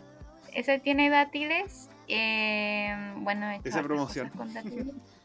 [0.53, 1.89] ese tiene dátiles.
[2.08, 4.30] eh, bueno, he Esa promoción.
[4.30, 4.88] cosas con dátiles.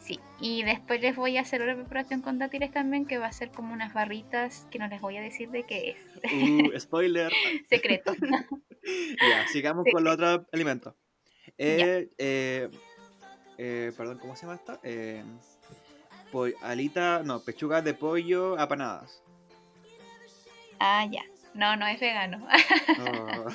[0.00, 3.32] Sí, y después les voy a hacer una preparación con dátiles también, que va a
[3.32, 6.32] ser como unas barritas que no les voy a decir de qué es.
[6.32, 7.30] Uh, spoiler.
[7.68, 8.14] Secreto.
[9.28, 9.90] ya, sigamos Sí.
[9.92, 10.94] con los otros alimentos.
[11.58, 12.70] Eh, eh,
[13.58, 14.80] eh, perdón, ¿cómo se llama esto?
[16.28, 19.22] Eh, po- alita, no, pechugas de pollo apanadas.
[20.78, 21.22] Ah, ya.
[21.54, 22.46] No, no es vegano.
[23.00, 23.46] Oh,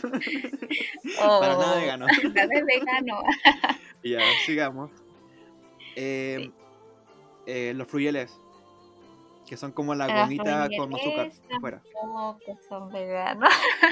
[1.22, 2.08] Oh, Para nada vegano.
[2.34, 3.22] Nada es vegano.
[4.04, 4.91] ya, sigamos.
[5.95, 6.52] Eh,
[7.45, 8.38] eh, los fruyeles,
[9.48, 11.82] que son como la gomita con azúcar afuera.
[11.93, 13.50] Tampoco son veganos.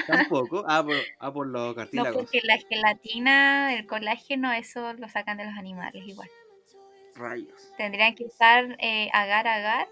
[0.08, 0.66] Tampoco.
[0.68, 2.24] Ah, por, ah, por los No, cartílagos.
[2.24, 6.30] porque la gelatina, el colágeno, eso lo sacan de los animales igual.
[7.22, 7.72] Rayos.
[7.78, 9.88] Tendrían que usar eh, agar agar,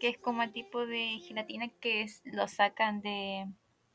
[0.00, 3.46] que es como el tipo de gelatina que es- lo sacan de,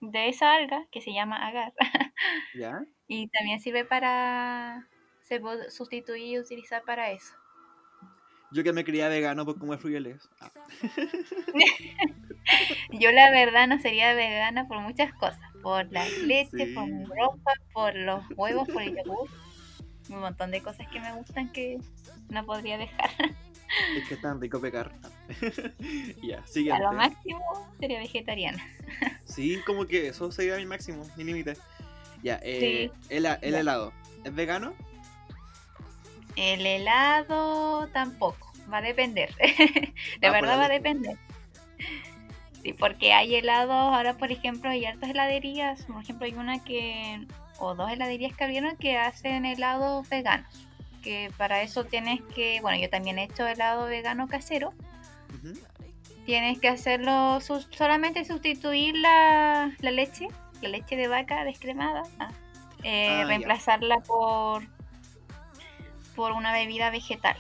[0.01, 1.73] de esa alga que se llama agar.
[2.53, 2.86] ¿Ya?
[3.07, 4.88] y también sirve para.
[5.21, 7.33] Se puede sustituir y utilizar para eso.
[8.51, 10.29] Yo que me crié vegano por comer fruyeles.
[10.39, 10.51] Ah,
[12.91, 17.51] Yo, la verdad, no sería vegana por muchas cosas: por la leche, por mi ropa,
[17.73, 19.29] por los huevos, por el yogur.
[20.09, 21.77] un montón de cosas que me gustan que
[22.30, 23.09] no podría dejar.
[23.97, 24.91] Es que es tan rico pecar.
[26.23, 26.43] ya,
[26.76, 27.41] A lo máximo
[27.80, 28.63] sería vegetariana.
[29.26, 31.57] Sí, como que eso sería mi máximo, mi límite.
[32.23, 33.59] Ya, eh, el, el Ya.
[33.59, 33.93] helado.
[34.23, 34.73] ¿Es vegano?
[36.36, 39.34] El helado tampoco, va a depender.
[40.21, 41.17] de Ah, verdad por va a depender.
[42.61, 47.26] Sí, porque hay helados, ahora por ejemplo hay hartas heladerías, por ejemplo hay una que,
[47.59, 50.64] o dos heladerías que abrieron que hacen helados veganos.
[51.06, 54.74] Que para eso tienes que, bueno, yo también he hecho helado vegano casero.
[55.36, 55.53] Ujú.
[56.26, 60.28] Tienes que hacerlo, sus- solamente sustituir la, la leche,
[60.64, 62.32] la leche de vaca descremada, ah,
[62.84, 63.26] eh, Ah, ya.
[63.28, 64.64] reemplazarla por,
[66.16, 67.38] por una bebida vegetal.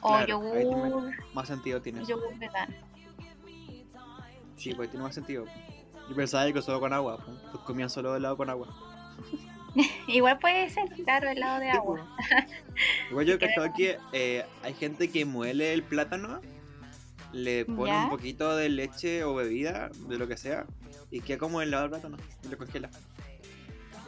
[0.00, 2.74] O Claro, yogur, Más sentido tiene yogur vegano.
[4.56, 5.46] Sí, pues tiene más sentido.
[6.08, 7.18] Yo pensaba que solo con agua.
[7.50, 8.68] Pues comían solo helado con agua.
[10.08, 12.16] Igual puede ser, claro, helado de Sí, agua.
[13.10, 16.40] Igual yo he cachado que eh, hay gente que muele el plátano,
[17.32, 18.04] le pone ¿Ya?
[18.04, 20.66] un poquito de leche o bebida, de lo que sea,
[21.10, 22.90] y queda como helado de plátano y lo congela.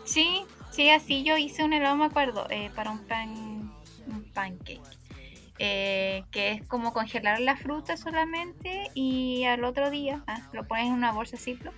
[0.04, 3.72] Sí, sí, así yo hice un helado, me acuerdo, eh, para un pan,
[4.06, 4.80] un pancake.
[5.58, 10.88] Eh, que es como congelar la fruta solamente y al otro día ah, lo pones
[10.88, 11.72] en una bolsa Ziploc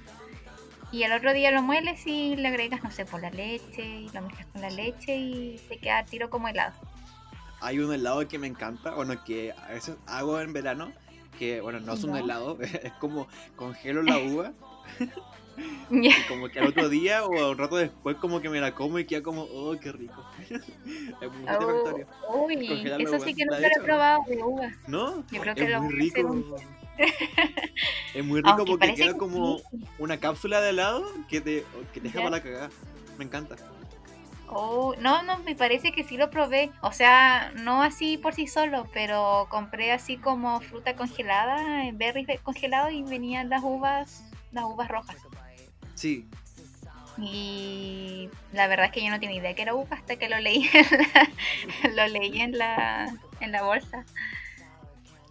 [0.90, 4.08] y al otro día lo mueles y le agregas, no sé, por la leche y
[4.10, 6.74] lo mezclas con la leche y te queda tiro como helado.
[7.60, 10.92] Hay un helado que me encanta, bueno, que a veces hago en verano,
[11.38, 13.26] que bueno, no es un helado, es como
[13.56, 14.52] congelo la uva
[15.90, 18.98] y como que al otro día o un rato después como que me la como
[18.98, 20.24] y queda como, oh, qué rico.
[20.48, 22.06] es muy satisfactorio.
[22.28, 22.66] Oh, uy,
[22.98, 24.68] eso sí que ¿La nunca lo he probado de uva.
[24.86, 25.24] ¿No?
[25.30, 26.20] Yo creo que es lo muy rico.
[26.20, 26.77] un
[28.14, 29.60] es muy rico Aunque porque queda que como
[29.98, 32.70] una cápsula de helado que te, que te deja para la cagada.
[33.16, 33.56] Me encanta.
[34.50, 36.70] Oh, no, no, me parece que sí lo probé.
[36.80, 42.26] O sea, no así por sí solo, pero compré así como fruta congelada, eh, berries
[42.26, 45.16] de- congelado y venían las uvas, las uvas rojas.
[45.94, 46.26] Sí,
[47.20, 50.38] Y la verdad es que yo no tenía idea que era uva hasta que lo
[50.38, 50.86] leí en
[51.96, 54.04] la, lo leí en la, en la bolsa.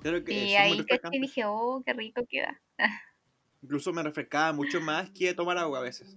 [0.10, 2.60] Creo que Y ahí caché dije, oh, qué rico queda.
[3.62, 6.16] Incluso me refrescaba mucho más que tomar agua a veces.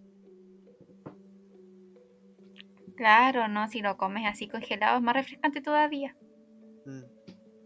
[2.96, 6.14] Claro, no, si lo comes así congelado es más refrescante todavía.
[6.84, 7.02] Mm.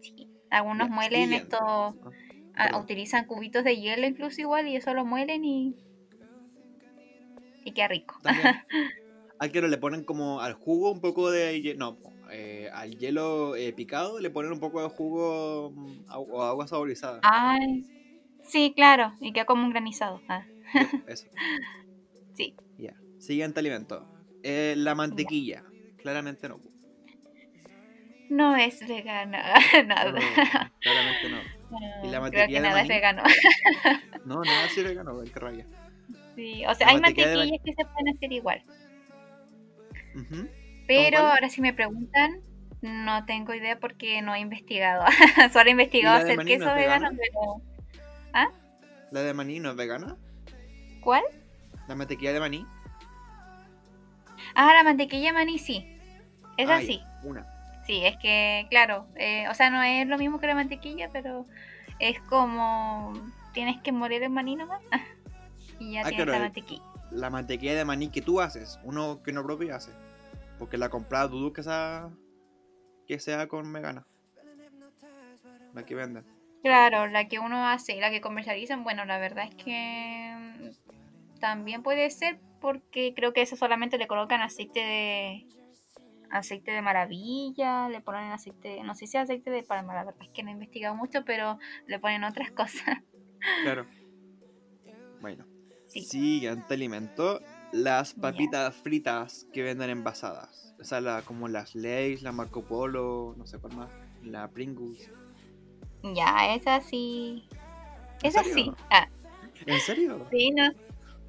[0.00, 0.28] Sí.
[0.50, 1.92] Algunos muelen Ah,
[2.56, 2.82] Ah, perdón.
[2.82, 5.74] utilizan cubitos de hielo incluso igual y eso lo muelen y
[7.64, 8.14] y queda rico.
[8.22, 8.54] También.
[9.38, 11.98] Al que le ponen como al jugo un poco de no,
[12.35, 17.20] eh, al hielo eh, picado le ponen un poco de jugo mm, o agua saborizada.
[17.22, 17.85] Ay,
[18.43, 20.20] sí, claro, y queda como un granizado.
[20.28, 20.45] Ah,
[21.07, 21.26] Eso.
[22.35, 22.55] sí.
[22.76, 22.95] Ya.
[23.18, 24.07] Siguiente alimento.
[24.43, 25.62] Eh, la mantequilla.
[26.03, 26.61] Claramente no.
[28.28, 29.43] No es vegana,
[29.87, 30.11] nada.
[30.12, 30.18] No,
[30.80, 31.39] claramente no.
[31.70, 33.22] No, ¿Y la creo mantequilla que de nada es vegano.
[34.24, 35.66] No, nada así vegano, qué rabia.
[36.35, 38.62] Sí, o sea, La hay mantequilla de mantequillas que se pueden hacer igual.
[40.14, 40.49] Ujú.
[40.87, 42.41] Pero ahora si me preguntan,
[42.82, 45.05] no tengo idea porque no he investigado.
[45.53, 47.62] Solo he investigado hacer no queso es vegano, pero
[49.11, 50.16] La de maní no es vegana.
[51.01, 51.22] ¿cuál?
[51.89, 52.66] La mantequilla de maní.
[54.55, 55.87] Ah, la mantequilla de maní sí.
[56.57, 57.03] Es Ah, ya, así.
[57.22, 57.47] Una.
[57.87, 61.45] Sí, es que, claro, eh, o sea, no es lo mismo que la mantequilla, pero
[61.99, 63.12] es como
[63.53, 64.80] tienes que moler el maní nomás
[65.78, 66.82] y ya Ah, tienes claro, la el- mantequilla.
[67.11, 68.80] La mantequilla de maní que tú haces.
[68.82, 69.93] Uno que no propio hace.
[70.59, 72.11] Porque la comprada dudo que sea.
[73.07, 74.07] Que sea con vegana.
[75.74, 76.24] La que venden.
[76.62, 81.82] Claro, la que uno hace, la que comercializan, bueno, la verdad es que mm, también
[81.82, 85.46] puede ser porque creo que eso solamente le colocan aceite de
[86.30, 90.30] aceite de maravilla, le ponen aceite, no sé si aceite de palma, la verdad es
[90.30, 92.98] que no he investigado mucho, pero le ponen otras cosas.
[93.62, 93.86] Claro.
[95.20, 95.44] Bueno.
[95.88, 96.00] Sí.
[96.02, 97.40] Siguiente alimento.
[97.74, 100.74] Las papitas fritas que venden envasadas.
[100.80, 103.90] O sea, la, como las Lay's, la Marco Polo, no sé cuál más.
[104.22, 105.10] La Pringles.
[106.02, 107.48] Ya, esa sí.
[108.22, 108.54] ¿En Esa serio?
[108.54, 108.76] sí.
[108.90, 109.08] Ah,
[109.66, 110.30] ¿En serio?
[110.30, 110.70] sí, no,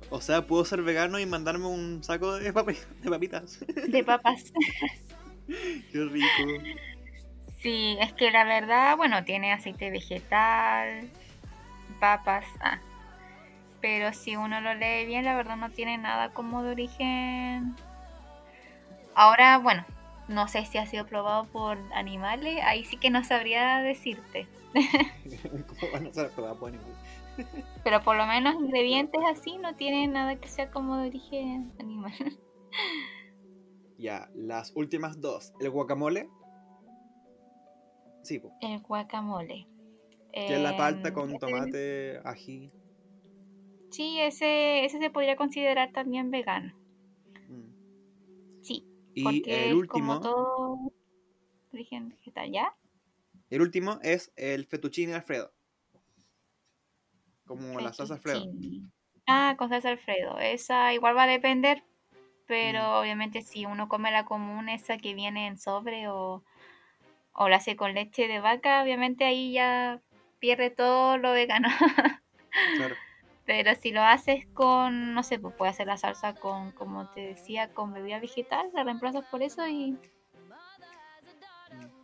[0.09, 3.59] O sea, puedo ser vegano y mandarme un saco de, de papitas.
[3.87, 4.53] de papas.
[5.91, 6.63] Qué rico.
[7.61, 11.09] Sí, es que la verdad, bueno, tiene aceite vegetal,
[11.99, 12.79] papas, ah.
[13.85, 17.75] Pero si uno lo lee bien, la verdad no tiene nada como de origen.
[19.13, 19.85] Ahora, bueno,
[20.27, 24.47] no sé si ha sido probado por animales, ahí sí que no sabría decirte.
[25.79, 26.97] ¿Cómo van a ser por animales?
[27.83, 32.11] Pero por lo menos ingredientes así no tienen nada que sea como de origen animal.
[33.99, 35.53] Ya, las últimas dos.
[35.59, 36.27] ¿El guacamole?
[38.23, 38.51] Sí, po.
[38.61, 39.67] El guacamole.
[40.33, 42.73] Que es la palta Em, con ese- tomate, ají.
[43.95, 46.73] Sí, ese, ese se podría considerar también vegano.
[47.49, 47.73] Mm.
[48.61, 48.83] Sí,
[49.13, 50.91] Y porque el es como último, todo
[51.73, 52.75] origen vegetal, ¿ya?
[53.49, 55.51] el último es el fettuccine alfredo.
[57.45, 58.45] Como la salsa alfredo.
[59.27, 60.39] Ah, con salsa Alfredo.
[60.39, 61.83] Esa igual va a depender,
[62.47, 63.01] pero Mm.
[63.01, 66.43] obviamente si uno come la común, esa que viene en sobre o,
[67.33, 70.01] o la hace con leche de vaca, obviamente ahí ya
[70.39, 71.69] pierde todo lo vegano.
[72.73, 72.99] Claro.
[73.45, 77.21] Pero si lo haces con, no sé, pues puedes hacer la salsa con, como te
[77.21, 79.97] decía, con bebida vegetal, la reemplazas por eso y,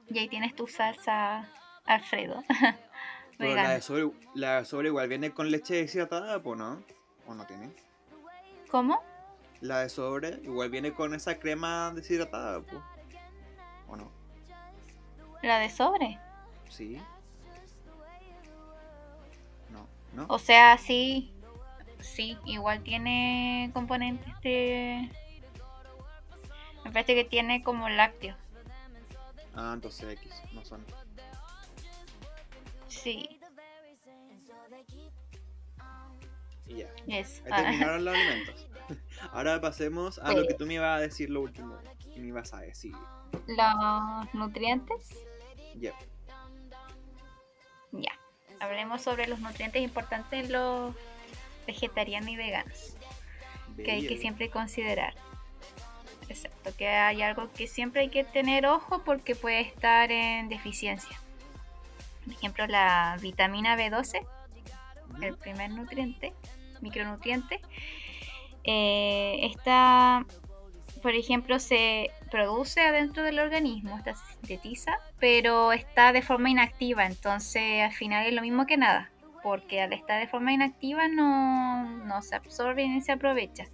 [0.07, 1.49] y ahí tienes tu salsa
[1.85, 2.43] Alfredo.
[3.37, 6.83] Pero la de sobre, la de sobre igual viene con leche deshidratada, pues, ¿no?
[7.25, 7.71] ¿O no tiene?
[8.69, 9.01] ¿Cómo?
[9.61, 12.81] La de sobre igual viene con esa crema deshidratada, pues.
[13.87, 14.11] ¿O no?
[15.41, 16.19] La de sobre.
[16.69, 17.01] Sí.
[20.13, 20.25] No.
[20.29, 21.33] O sea, sí,
[21.99, 25.09] sí, igual tiene componentes de...
[26.83, 28.35] Me parece que tiene como lácteo.
[29.55, 30.83] Ah, entonces X, no son.
[32.87, 33.41] Sí,
[36.67, 36.87] Y ya.
[37.07, 37.43] eso.
[37.51, 38.67] Ahí terminaron los alimentos.
[39.31, 41.77] Ahora pasemos a lo que tú me ibas a decir lo último.
[42.13, 42.93] Que me ibas a decir.
[43.47, 45.09] Los nutrientes.
[45.75, 45.93] Ya.
[47.91, 48.11] Ya.
[48.61, 50.95] Hablemos sobre los nutrientes importantes en los
[51.67, 52.95] vegetarianos y veganos.
[53.83, 55.13] Que hay que siempre considerar.
[56.29, 61.19] Exacto, que hay algo que siempre hay que tener ojo porque puede estar en deficiencia.
[62.23, 64.25] Por ejemplo, la vitamina B12
[65.13, 65.23] Ujú.
[65.23, 66.33] el primer nutriente,
[66.81, 67.59] micronutriente,
[68.63, 70.25] eh, esta,
[71.01, 77.05] por ejemplo, se produce adentro del organismo, esta se sintetiza, pero está de forma inactiva,
[77.05, 79.11] entonces al final es lo mismo que nada,
[79.43, 83.67] porque al estar de forma inactiva no, no se absorbe ni se aprovecha.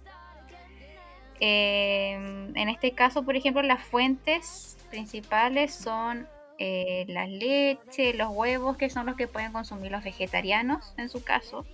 [1.40, 2.14] Eh,
[2.54, 6.26] en este caso, por ejemplo, las fuentes principales son
[6.58, 11.22] eh, la leche, los huevos, que son los que pueden consumir los vegetarianos en su
[11.22, 11.64] caso.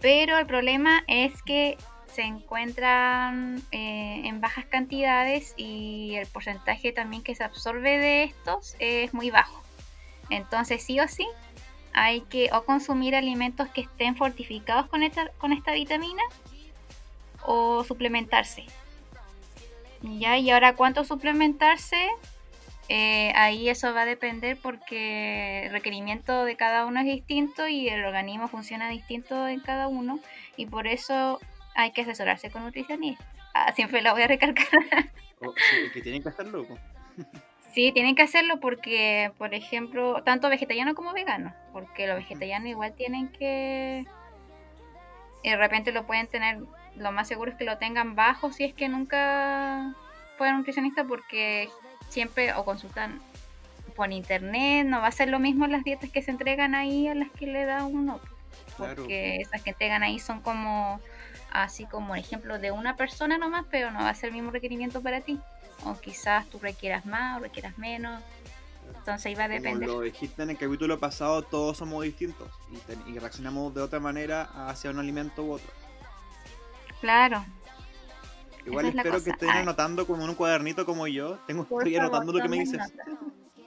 [0.00, 1.76] Pero el problema es que
[2.16, 8.74] se encuentran eh, en bajas cantidades y el porcentaje también que se absorbe de estos
[8.78, 9.62] es muy bajo.
[10.30, 11.26] Entonces sí o sí
[11.92, 16.22] hay que o consumir alimentos que estén fortificados con esta, con esta vitamina
[17.42, 18.64] o suplementarse.
[20.00, 22.08] Ya, y ahora cuánto suplementarse,
[22.88, 27.88] eh, ahí eso va a depender porque el requerimiento de cada uno es distinto y
[27.88, 30.18] el organismo funciona distinto en cada uno
[30.56, 31.40] y por eso
[31.76, 33.26] hay que asesorarse con nutricionistas.
[33.54, 34.66] Ah, siempre lo voy a recalcar.
[35.38, 36.78] Oh, sí, que tienen que locos.
[37.74, 42.94] Sí, tienen que hacerlo porque, por ejemplo, tanto vegetariano como vegano, porque los vegetarianos igual
[42.94, 44.06] tienen que...
[45.42, 46.60] y de repente lo pueden tener,
[46.96, 49.94] lo más seguro es que lo tengan bajo si es que nunca
[50.38, 51.68] fueron nutricionista porque
[52.08, 53.20] siempre o consultan
[53.94, 57.14] por internet, no va a ser lo mismo las dietas que se entregan ahí a
[57.14, 58.20] las que le da uno,
[58.78, 58.94] Claro.
[58.96, 60.98] porque esas que entregan ahí son como
[61.62, 65.00] así como ejemplo de una persona nomás, pero no va a ser el mismo requerimiento
[65.02, 65.40] para ti.
[65.84, 68.22] O quizás tú requieras más o requieras menos.
[68.98, 69.88] Entonces va a Como depender.
[69.88, 74.00] lo dijiste en el capítulo pasado, todos somos distintos y, ten- y reaccionamos de otra
[74.00, 75.66] manera hacia un alimento u otro.
[77.00, 77.44] Claro.
[78.64, 81.38] Igual Esa es la espero que estén anotando con un cuadernito como yo.
[81.46, 82.78] Tengo, Por estoy favor, anotando lo que me dices.
[82.78, 83.04] nota.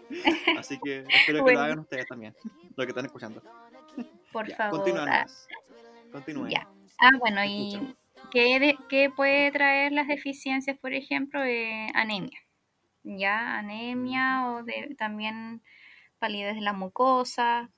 [0.59, 2.35] Así que espero que lo hagan ustedes también.
[2.75, 3.41] Lo que están escuchando.
[4.31, 4.79] Por Ya, favor.
[4.79, 5.25] continúen ah.
[6.13, 6.51] Continúen.
[6.51, 6.67] Ya.
[6.99, 7.95] Ah, bueno, y.
[8.31, 11.43] ¿qué, de- qué puede traer las deficiencias, por ejemplo?
[11.43, 12.39] Eh, anemia.
[13.03, 15.61] Ya, anemia o de, también
[16.19, 17.71] palidez de la mucosa.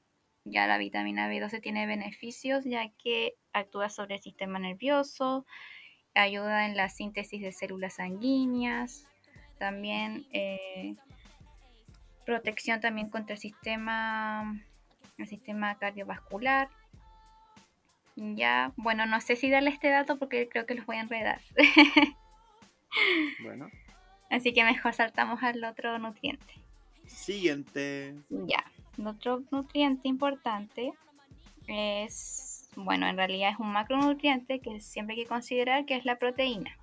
[0.46, 5.46] Ya la vitamina B12 tiene beneficios ya que actúa sobre el sistema nervioso,
[6.16, 9.06] ayuda en la síntesis de células sanguíneas,
[9.60, 10.96] también eh,
[12.26, 14.60] protección también contra el sistema,
[15.18, 16.70] el sistema cardiovascular.
[18.16, 21.42] Ya, bueno, no sé si darle este dato porque creo que los voy a enredar.
[23.42, 23.70] Bueno.
[24.30, 26.54] Así que mejor saltamos al otro nutriente.
[27.06, 28.16] Siguiente.
[28.30, 28.66] Ya,
[28.98, 30.92] el otro nutriente importante
[31.68, 36.18] es, bueno, en realidad es un macronutriente que siempre hay que considerar que es la
[36.18, 36.78] proteína.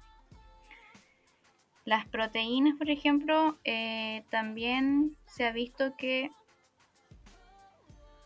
[1.84, 6.30] Las proteínas, por ejemplo, eh, también se ha visto que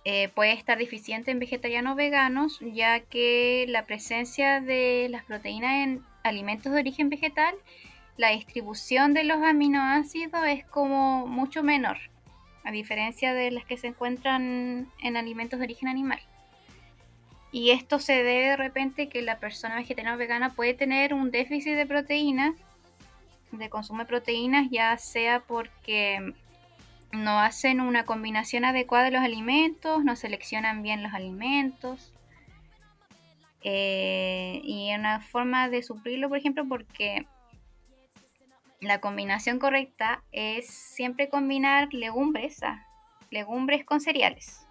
[0.04, 6.02] eh, puede estar deficiente en vegetarianos veganos, ya que la presencia de las proteínas en
[6.24, 7.54] alimentos de origen vegetal
[8.16, 11.98] la distribución de los aminoácidos es como mucho menor,
[12.64, 16.20] a diferencia de las que se encuentran en alimentos de origen animal.
[17.50, 21.30] Y esto se debe de repente que la persona vegetariana o vegana puede tener un
[21.30, 22.54] déficit de proteínas,
[23.50, 26.34] de consumo de proteínas, ya sea porque
[27.12, 32.12] no hacen una combinación adecuada de los alimentos, no seleccionan bien los alimentos.
[33.62, 37.26] Eh, y una forma de suplirlo, por ejemplo, porque
[38.80, 42.84] la combinación correcta es siempre combinar legumbres, ah,
[43.30, 44.66] legumbres con cereales.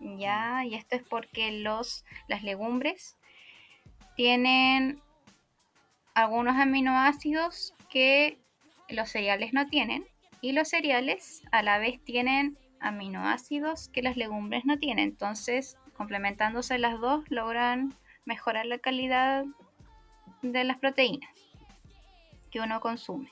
[0.00, 3.18] Ya, y esto es porque los, las legumbres
[4.16, 5.00] tienen
[6.14, 8.38] algunos aminoácidos que
[8.88, 10.06] los cereales no tienen
[10.40, 15.10] y los cereales a la vez tienen aminoácidos que las legumbres no tienen.
[15.10, 19.44] Entonces, complementándose las dos, logran mejorar la calidad
[20.42, 21.30] de las proteínas
[22.50, 23.30] que uno consume.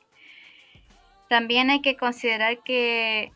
[1.29, 3.33] También hay que considerar que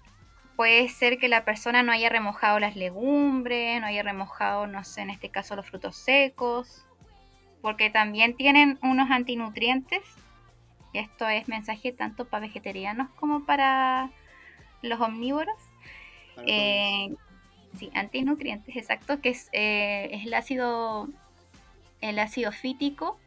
[0.57, 5.03] puede ser que la persona no haya remojado las legumbres, no haya remojado, no sé,
[5.03, 6.87] en este caso los frutos secos,
[7.61, 10.03] porque también tienen unos antinutrientes.
[10.93, 14.11] Esto es mensaje tanto para vegetarianos como para
[14.83, 15.57] los omnívoros.
[16.47, 17.15] Eh,
[17.79, 21.09] sí, antinutrientes, exacto, que es, eh, es el ácido
[22.03, 23.19] el ácido fítico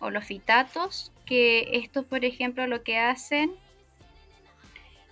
[0.00, 3.54] o los fitatos, que estos, por ejemplo, lo que hacen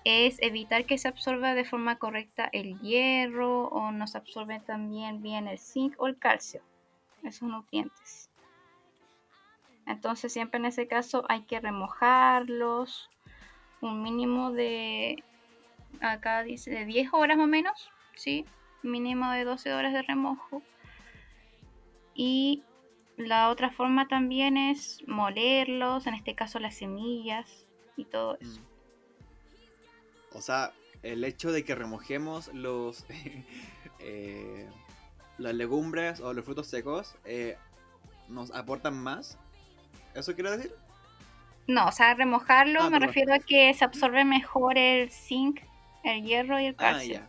[0.04, 5.22] es evitar que se absorba de forma correcta el hierro o no se absorbe también
[5.22, 6.60] bien el zinc o el calcio,
[7.22, 8.28] esos nutrientes.
[9.86, 13.10] Entonces siempre en ese caso hay que remojarlos
[13.80, 15.22] un mínimo de,
[16.00, 18.44] acá dice, de 10 horas o menos, ¿sí?
[18.82, 20.62] Mínimo de 12 horas de remojo.
[22.14, 22.62] Y
[23.16, 27.66] la otra forma también es molerlos, en este caso las semillas
[27.96, 28.60] y todo eso.
[30.32, 30.72] O sea,
[31.02, 33.04] el hecho de que remojemos los
[33.98, 34.68] eh,
[35.38, 37.56] las legumbres o los frutos secos eh,
[38.28, 39.38] nos aportan más.
[40.14, 40.74] ¿Eso quiere decir?
[41.66, 45.60] No, o sea, remojarlo ah, me refiero a que se absorbe mejor el zinc,
[46.02, 47.20] el hierro y el ah, calcio.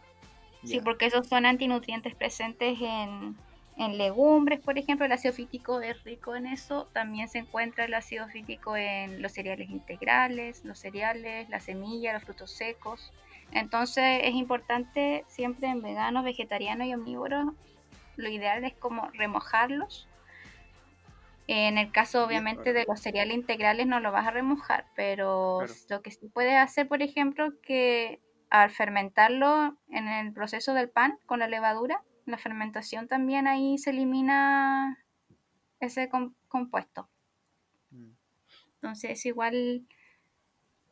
[0.63, 3.35] Sí, porque esos son antinutrientes presentes en,
[3.77, 6.87] en legumbres, por ejemplo, el ácido fítico es rico en eso.
[6.93, 12.23] También se encuentra el ácido fítico en los cereales integrales, los cereales, la semilla, los
[12.23, 13.11] frutos secos.
[13.51, 17.53] Entonces es importante siempre en veganos, vegetarianos y omnívoros,
[18.15, 20.07] lo ideal es como remojarlos.
[21.47, 26.01] En el caso obviamente de los cereales integrales no lo vas a remojar, pero lo
[26.01, 31.39] que sí puedes hacer, por ejemplo, que al fermentarlo en el proceso del pan con
[31.39, 35.03] la levadura, la fermentación también ahí se elimina
[35.79, 36.09] ese
[36.47, 37.09] compuesto.
[37.89, 38.11] Mm.
[38.75, 39.85] Entonces igual,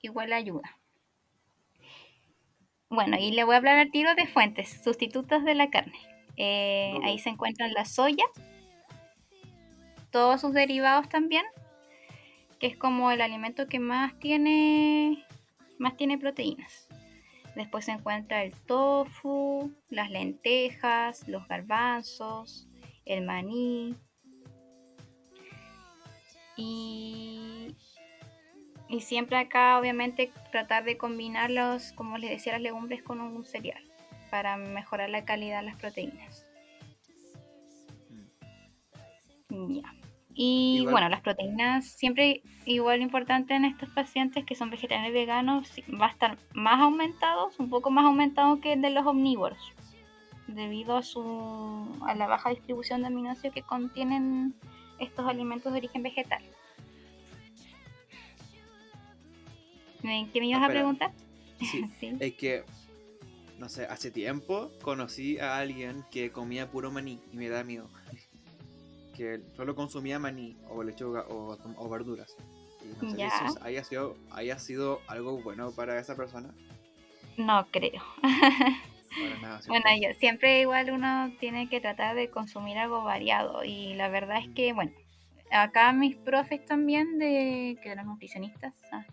[0.01, 0.77] igual ayuda.
[2.89, 5.97] Bueno, y le voy a hablar al tiro de fuentes, sustitutos de la carne.
[6.35, 8.25] Eh, ahí se encuentran la soya,
[10.11, 11.45] todos sus derivados también,
[12.59, 15.25] que es como el alimento que más tiene,
[15.79, 16.87] más tiene proteínas.
[17.55, 22.67] Después se encuentra el tofu, las lentejas, los garbanzos,
[23.05, 23.95] el maní.
[26.55, 27.75] Y,
[28.99, 33.83] siempre acá obviamente tratar de combinarlos, como les decía, las legumbres con un cereal
[34.29, 36.45] para mejorar la calidad de las proteínas.
[39.49, 39.81] Mm.
[39.81, 40.00] Ya.
[40.43, 45.71] Y bueno, las proteínas siempre igual importante en estos pacientes que son vegetarianos y veganos,
[46.01, 49.59] va a estar más aumentados, un poco más aumentado que el de los omnívoros,
[50.47, 54.55] debido a, su, a la baja distribución de aminoácidos que contienen
[54.97, 56.41] estos alimentos de origen vegetal.
[60.01, 61.11] ¿Qué me ibas a preguntar?
[61.99, 62.17] sí.
[62.19, 62.63] Es que,
[63.59, 67.91] no sé, hace tiempo conocí a alguien que comía puro maní y me da miedo
[69.21, 72.35] que solo consumía maní o lechuga o, verduras.
[72.81, 76.49] Y no sé si haya sido, haya sido algo bueno para esa persona.
[77.37, 78.01] No creo.
[79.67, 84.39] bueno, yo, siempre igual uno tiene que tratar de consumir algo variado y la verdad
[84.39, 84.91] es que, bueno,
[85.51, 89.05] acá mis profes también, de que eran nutricionistas ah,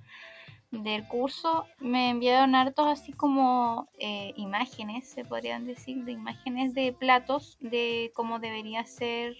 [0.70, 6.94] del curso, me enviaron hartos así como eh, imágenes, se podrían decir, de imágenes de
[6.94, 9.36] platos de cómo debería ser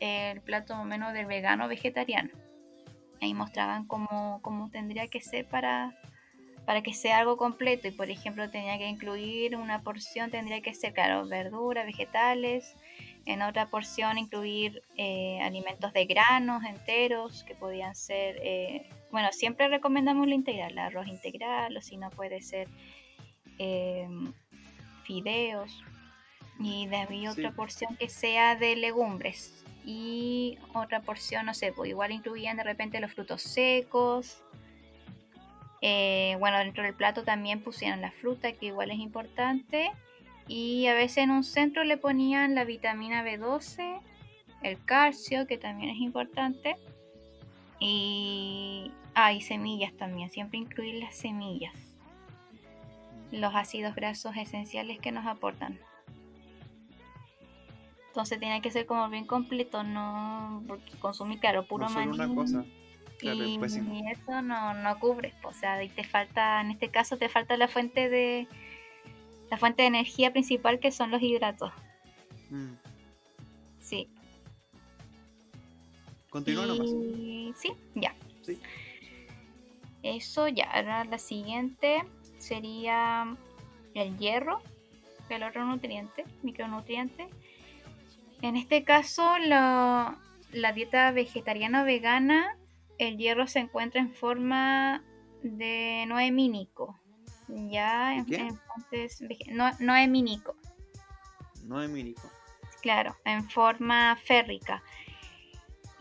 [0.00, 2.30] el plato o menos del vegano vegetariano.
[3.20, 5.94] Ahí mostraban cómo, cómo tendría que ser para,
[6.64, 7.86] para que sea algo completo.
[7.88, 12.74] Y por ejemplo, tenía que incluir una porción, tendría que ser, claro, verduras, vegetales,
[13.26, 19.68] En otra porción incluir eh, alimentos de granos enteros que podían ser, eh, bueno, siempre
[19.68, 22.68] recomendamos lo integral, el arroz integral o si no puede ser
[23.58, 24.32] em,
[25.04, 25.84] fideos.
[26.58, 29.59] Y de ahí otra porción que sea de legumbres.
[29.84, 34.42] Y otra porción, no sé, pues igual incluían de repente los frutos secos.
[35.82, 39.90] Eh, bueno, dentro del plato también pusieron la fruta, que igual es importante.
[40.46, 44.00] Y a veces en un centro le ponían la vitamina B12,
[44.62, 46.76] el calcio, que también es importante.
[47.78, 51.74] Y, ah, semillas también, siempre incluir las semillas.
[53.30, 55.78] Los ácidos grasos esenciales que nos aportan.
[58.10, 62.18] Entonces tiene que ser como bien completo, no porque consumir, claro, puro maní.
[63.22, 63.60] y,
[64.10, 68.08] eso no, no cubre, o sea, te falta, en este caso te falta la fuente
[68.08, 68.48] de
[69.48, 71.72] la fuente de energía principal que son los hidratos.
[72.50, 72.72] Mm.
[73.80, 74.08] Sí.
[76.30, 76.90] Continúa nomás.
[77.60, 78.14] Sí, ya.
[78.42, 78.58] Sí.
[80.02, 80.64] Eso ya.
[80.70, 82.04] Ahora la siguiente
[82.38, 83.36] sería
[83.94, 84.62] el hierro,
[85.28, 87.28] el otro nutriente, micronutriente.
[88.42, 90.16] En este caso, la
[90.74, 92.56] dieta vegetariana o vegana,
[92.98, 95.02] el hierro se encuentra en forma
[95.42, 96.98] de noemínico.
[97.48, 98.26] Ya, en,
[99.50, 100.54] no, no eminico.
[102.80, 104.82] Claro, en forma férrica.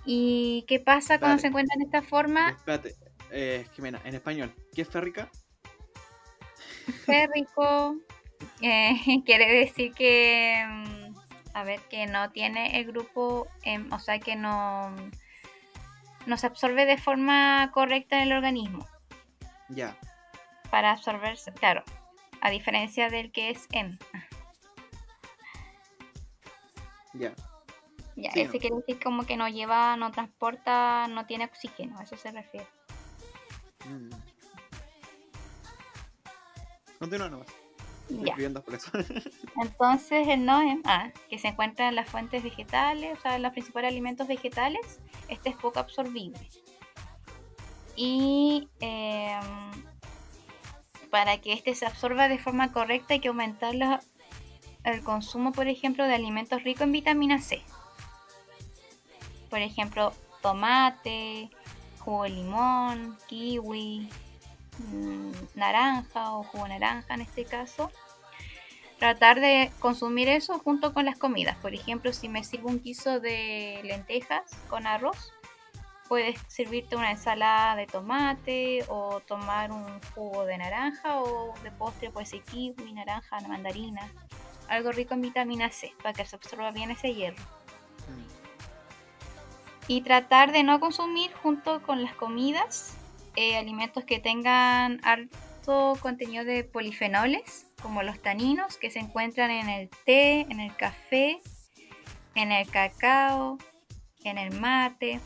[0.06, 2.52] ¿Y qué pasa cuando se encuentra en esta forma?
[2.52, 2.96] Espérate,
[3.32, 5.30] eh, Jimena, en español, ¿qué es férrica?
[7.06, 7.98] Férrico
[8.62, 10.66] eh, quiere decir que,
[11.60, 14.96] a ver, que no tiene el grupo, em, o sea, que no,
[16.26, 18.88] no se absorbe de forma correcta en el organismo.
[19.70, 19.96] Ya
[20.70, 21.84] para absorberse, claro,
[22.42, 23.98] a diferencia del que es M.
[27.14, 27.34] Ya.
[28.16, 32.18] Ya, ese quiere decir como que no lleva, no transporta, no tiene oxígeno, a eso
[32.18, 32.68] se refiere.
[33.86, 34.10] Mm.
[37.00, 37.48] Continúa nomás.
[38.10, 38.36] Ya.
[38.62, 38.92] Por eso.
[39.62, 43.52] Entonces el NOEM, ah, que se encuentra en las fuentes vegetales, o sea, en los
[43.52, 46.40] principales alimentos vegetales, este es poco absorbible.
[47.96, 49.40] Y eh,
[51.10, 53.74] para que este se absorba de forma correcta hay que aumentar
[54.84, 57.62] el consumo, por ejemplo, de alimentos ricos en vitamina C.
[59.50, 61.50] Por ejemplo, tomate,
[62.00, 64.10] jugo de limón, kiwi,
[64.80, 67.92] mm, naranja o jugo naranja en este caso.
[68.98, 71.56] Tratar de consumir eso junto con las comidas.
[71.58, 75.32] Por ejemplo, si me sirvo un guiso de lentejas con arroz,
[76.10, 82.10] puedes servirte una ensalada de tomate o tomar un jugo de naranja o de postre
[82.10, 84.12] puede ser kiwi, naranja, mandarina.
[84.68, 87.42] Algo rico en vitamina C para que se absorba bien ese hierro.
[88.08, 88.28] Mm.
[89.88, 92.99] Y tratar de no consumir junto con las comidas
[93.36, 99.70] eh, alimentos que tengan alto contenido de polifenoles, como los taninos que se encuentran en
[99.70, 101.40] el té, en el café,
[102.36, 103.58] en el cacao,
[104.24, 105.20] en el mate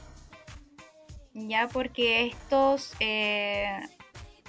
[1.34, 3.80] ya porque estos eh,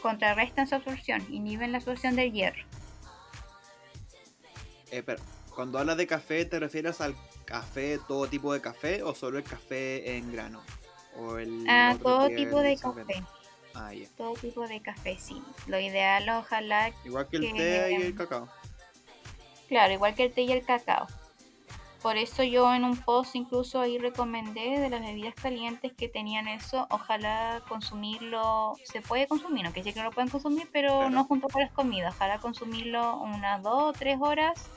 [0.01, 2.63] contrarrestan su absorción, inhiben la absorción del hierro.
[4.91, 5.23] Eh, pero,
[5.55, 9.45] cuando hablas de café, ¿te refieres al café, todo tipo de café o solo el
[9.45, 10.63] café en grano?
[11.17, 13.23] O el ah, todo tipo de café.
[13.75, 15.43] Ah, Todo tipo de café, sí.
[15.67, 16.93] Lo ideal, ojalá.
[17.05, 18.49] Igual que el té y el cacao.
[19.69, 21.07] Claro, igual que el té y el cacao.
[22.05, 26.47] Por eso yo en un post incluso ahí recomendé de las bebidas calientes que tenían
[26.49, 26.87] eso.
[26.91, 31.25] Ojalá consumirlo, se puede consumir, no que decir que no lo pueden consumir, pero no
[31.25, 32.15] junto con las comidas.
[32.15, 34.69] Ojalá consumirlo unas dos o tres horas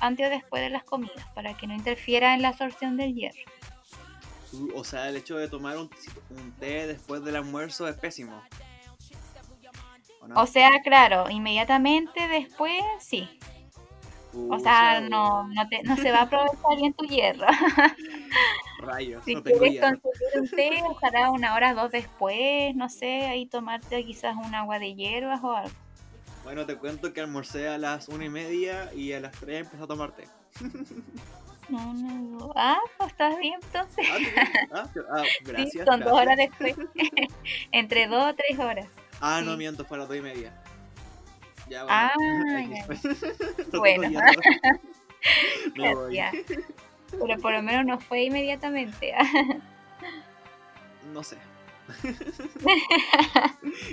[0.00, 3.38] antes o después de las comidas para que no interfiera en la absorción del hierro.
[4.74, 5.88] O sea, el hecho de tomar un,
[6.58, 8.42] té después del almuerzo es pésimo.
[10.34, 13.28] o sea, claro, inmediatamente después sí,
[14.34, 17.46] o sea, no, no, te, no se va a aprovechar bien tu hierro.
[18.78, 24.04] Rayos, si quieres consumir un té, ojalá una hora dos después, no sé, ahí tomarte
[24.04, 25.74] quizás un agua de hierbas o algo.
[26.44, 29.84] Bueno, te cuento que almorcé a las una y media y a las tres empecé
[29.84, 30.26] a tomar té.
[31.68, 34.06] No, no, Ah, pues estás bien entonces.
[34.10, 34.16] Ah,
[34.72, 35.72] ah, ah gracias.
[35.72, 36.74] Sí, son dos horas después.
[37.72, 38.88] Entre dos o tres horas.
[39.20, 40.52] Ah, no miento, fue a las dos y media.
[41.68, 41.90] Ya, bueno.
[41.90, 42.12] Ah,
[43.74, 44.20] bueno.
[47.10, 49.14] Pero por lo menos no fue inmediatamente.
[51.12, 51.38] no sé.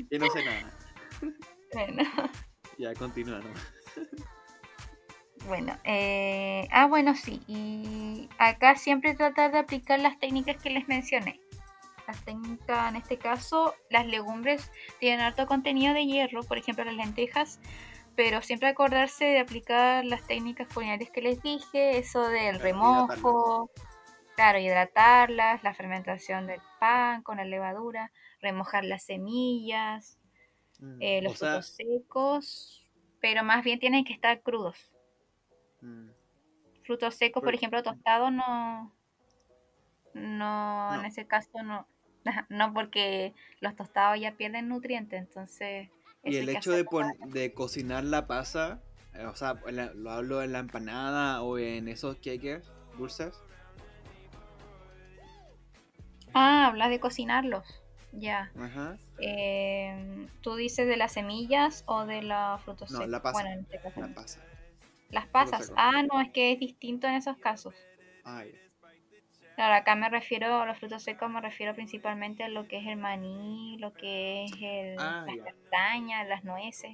[0.09, 0.71] y no sé nada.
[1.73, 2.03] Bueno.
[2.77, 3.41] Ya, continúa
[5.49, 7.41] Bueno, eh, ah, bueno, sí.
[7.47, 11.41] Y acá siempre tratar de aplicar las técnicas que les mencioné.
[12.07, 16.93] Las técnicas, en este caso, las legumbres tienen alto contenido de hierro, por ejemplo, las
[16.93, 17.59] lentejas,
[18.15, 23.71] pero siempre acordarse de aplicar las técnicas culinarias que les dije, eso del remojo,
[24.35, 30.19] claro, hidratarlas, la fermentación del pan con la levadura, remojar las semillas,
[30.79, 32.87] mm, eh, los frutos secos,
[33.19, 34.91] pero más bien tienen que estar crudos.
[35.81, 36.09] Mm.
[36.83, 38.91] Frutos secos, por, ejemplo, tostados no,
[40.13, 41.87] no, en ese caso no,
[42.49, 45.89] no porque los tostados ya pierden nutrientes, entonces...
[46.23, 46.85] Y el hecho de,
[47.27, 48.81] de cocinar la pasa,
[49.13, 52.63] eh, o sea, lo hablo en la empanada o en esos cakes
[52.97, 53.41] dulces.
[56.33, 57.65] Ah, hablas de cocinarlos.
[58.11, 58.51] Ya.
[58.59, 58.97] Ajá.
[59.19, 63.33] Eh, ¿Tú dices de las semillas o de los frutos no, La pasa.
[63.33, 64.01] Bueno, en este caso.
[64.01, 64.39] La pasa.
[65.11, 65.71] Las pasas.
[65.75, 67.75] Ah, no, es que es distinto en esos casos.
[68.25, 68.43] Ah,
[69.55, 72.87] Claro, acá me refiero a los frutos secos, me refiero principalmente a lo que es
[72.87, 76.91] el maní, lo que es el, ah, las castañas, las nueces,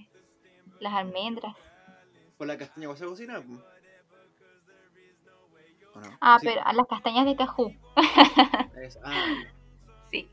[0.79, 1.55] las almendras.
[2.37, 3.43] ¿Por la castaña vas a cocinar?
[6.19, 7.71] Ah, pero a las castañas de cajú.
[9.03, 9.25] ah,
[10.11, 10.27] sí.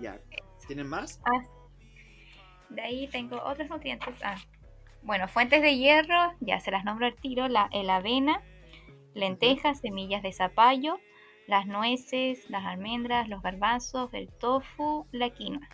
[0.00, 0.20] Ya.
[0.66, 1.20] ¿Tienen más?
[1.24, 1.44] Ah,
[2.68, 4.14] de ahí tengo otros nutrientes.
[4.22, 4.36] Ah,
[5.06, 8.42] bueno, fuentes de hierro, ya se las nombro al tiro, la, el avena,
[9.14, 10.98] lentejas, semillas de zapallo,
[11.46, 15.68] las nueces, las almendras, los garbanzos, el tofu, la quinoa.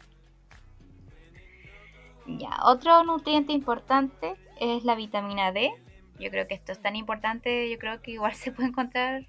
[2.27, 5.73] Ya, otro nutriente importante es la vitamina D.
[6.21, 9.25] Yo creo que esto es tan importante, yo creo que igual se puede encontrar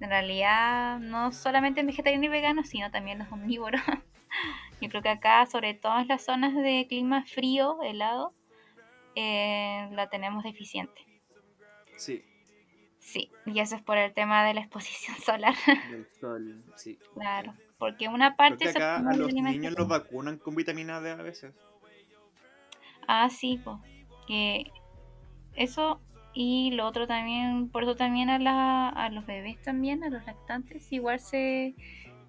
[0.00, 3.80] en realidad no solamente en vegetariano y vegano, sino también los omnívoros.
[4.80, 8.34] yo creo que acá, sobre todo en las zonas de clima frío, helado,
[9.14, 11.00] eh, la tenemos deficiente.
[11.96, 12.24] Sí,
[13.02, 15.54] Sí, y eso es por el tema de la exposición solar.
[15.90, 16.98] Del sol, sí.
[17.14, 18.68] Claro, porque una parte...
[18.68, 21.52] acá a los niños los vacunan con vitamina D a veces.
[23.08, 23.76] Ah, sí, pues.
[24.28, 24.70] Que
[25.54, 26.00] eso
[26.32, 30.24] y lo otro también, por eso también a, la, a los bebés también, a los
[30.24, 31.74] lactantes, igual se,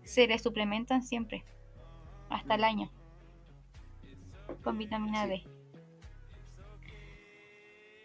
[0.03, 1.45] se les suplementan siempre,
[2.29, 2.65] hasta el mm.
[2.65, 2.91] año,
[4.63, 5.45] con vitamina D.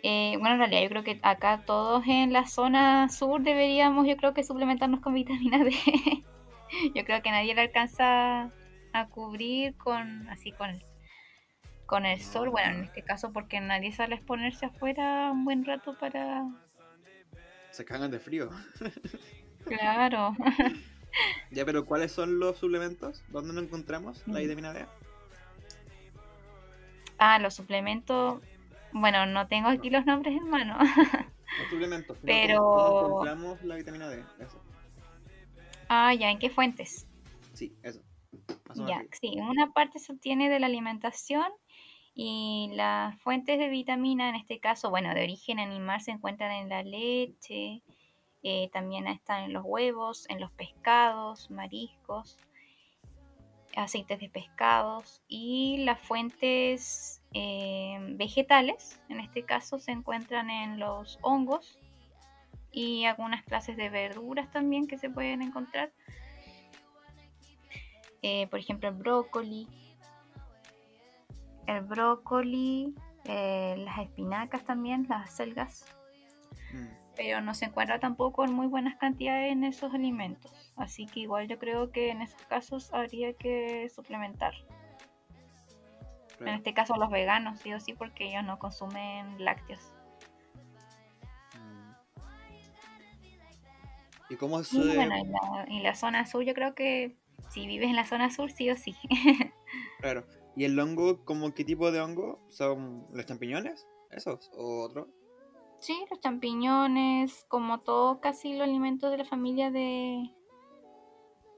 [0.03, 4.17] Eh, bueno, en realidad yo creo que acá todos en la zona sur deberíamos, yo
[4.17, 5.73] creo que suplementarnos con vitamina D.
[6.95, 8.51] yo creo que nadie le alcanza
[8.93, 10.85] a cubrir con así con el,
[11.87, 12.51] con el sol.
[12.51, 16.47] Bueno, en este caso porque nadie sale a exponerse afuera un buen rato para...
[17.71, 18.51] Se cagan de frío.
[19.65, 20.37] claro.
[21.51, 23.23] ya, pero ¿cuáles son los suplementos?
[23.29, 24.43] ¿Dónde nos encontramos la mm.
[24.43, 24.87] vitamina D?
[27.19, 28.41] Ah, los suplementos
[28.93, 30.79] bueno, no tengo aquí los nombres en mano.
[30.79, 32.17] Los suplementos.
[32.25, 33.07] Pero.
[33.07, 34.23] encontramos la vitamina D.
[34.39, 34.63] Eso.
[35.89, 37.07] Ah, ya, ¿en qué fuentes?
[37.55, 38.01] Sí, eso.
[38.87, 41.51] ya, sí, una parte se obtiene de la alimentación
[42.15, 46.69] y las fuentes de vitamina, en este caso, bueno, de origen animal, se encuentran en
[46.69, 47.83] la leche,
[48.43, 52.37] eh, también están en los huevos, en los pescados, mariscos,
[53.79, 61.19] aceites de pescados y las fuentes eh, vegetales, en este caso se encuentran en los
[61.23, 61.79] hongos
[62.73, 65.93] y algunas clases de verduras también que se pueden encontrar.
[68.23, 69.69] Eh, por ejemplo, el brócoli,
[71.67, 75.87] el brócoli, eh, las espinacas también, las selgas.
[76.73, 80.53] Mm pero no se encuentra tampoco en muy buenas cantidades en esos alimentos.
[80.77, 84.55] Así que igual yo creo que en esos casos habría que suplementar.
[86.39, 89.81] En este caso los veganos, sí o sí, porque ellos no consumen lácteos.
[91.59, 91.91] Mm.
[94.31, 94.73] ¿Y cómo es?
[94.73, 95.17] bueno,
[95.67, 97.17] en la, zona sur yo creo que
[97.51, 98.95] si vives en la zona sur, sí o sí.
[100.01, 100.25] claro.
[100.55, 102.39] ¿Y el hongo, como qué tipo de hongo?
[102.49, 103.89] ¿Son los champiñones?
[104.13, 104.53] ¿Esos?
[104.55, 105.18] ¿O otro?
[105.81, 110.31] Sí, los champiñones, como todo casi los alimentos de la familia de,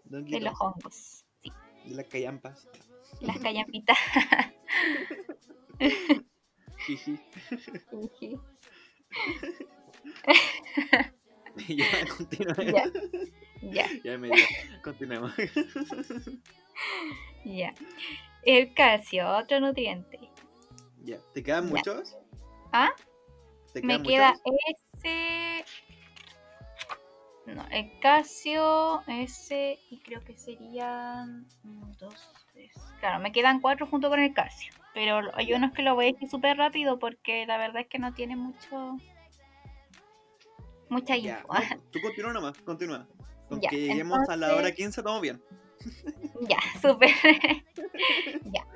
[0.05, 1.25] de los hongos.
[1.43, 1.53] Sí.
[1.87, 2.69] De las callampas.
[3.21, 3.99] Las callampitas.
[11.69, 11.87] ya.
[12.59, 12.85] Ya.
[13.63, 13.87] Ya.
[14.05, 14.31] Ya me.
[14.83, 15.33] Continuemos.
[17.45, 17.75] ya.
[18.43, 20.19] El calcio, otro nutriente.
[21.03, 21.19] Ya.
[21.35, 22.17] ¿Te quedan muchos?
[22.73, 22.91] ¿Ah?
[23.83, 24.35] Me queda
[24.95, 25.65] ese.
[27.47, 31.49] No, el Casio, ese y creo que serían
[31.99, 32.73] dos, tres.
[33.01, 34.73] Claro, me quedan cuatro junto con el Casio.
[34.95, 37.99] pero hay unos que lo voy a decir súper rápido porque la verdad es que
[37.99, 38.97] no tiene mucho
[40.89, 41.53] mucha Ya, info.
[41.55, 41.61] no,
[41.93, 43.07] tú continúa nomás, continúa.
[43.49, 45.43] Con Ya, que lleguemos a la hora entonces- 15, estamos bien.
[46.49, 47.11] ya, súper.
[48.45, 48.67] ya.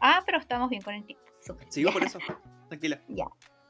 [0.00, 1.24] Ah, pero estamos bien con el tiempo.
[1.68, 1.92] Sigo Ya.
[1.92, 2.18] por eso.
[2.68, 3.00] Tranquila.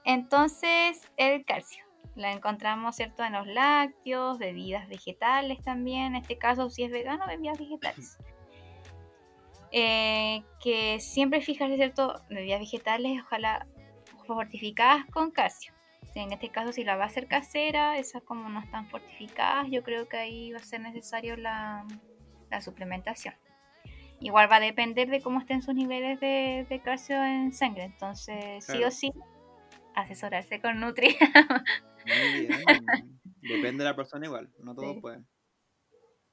[0.05, 1.85] Entonces, el calcio.
[2.15, 6.15] La encontramos, ¿cierto?, en los lácteos, bebidas vegetales también.
[6.15, 8.19] En este caso, si es vegano, bebidas vegetales.
[9.73, 13.67] Eh, que siempre fijarse, ¿cierto?, bebidas vegetales, ojalá
[14.27, 15.75] fortificadas con calcio.
[16.15, 19.83] En este caso, si la va a hacer casera, esas como no están fortificadas, yo
[19.83, 21.85] creo que ahí va a ser necesario la,
[22.51, 23.35] la suplementación.
[24.21, 27.83] Igual va a depender de cómo estén sus niveles de, de calcio en sangre.
[27.83, 29.13] Entonces, sí o sí,
[29.95, 31.17] asesorarse con Nutri.
[32.07, 32.61] Muy bien.
[33.41, 34.51] Depende de la persona igual.
[34.63, 35.01] No todos Sí.
[35.01, 35.27] pueden.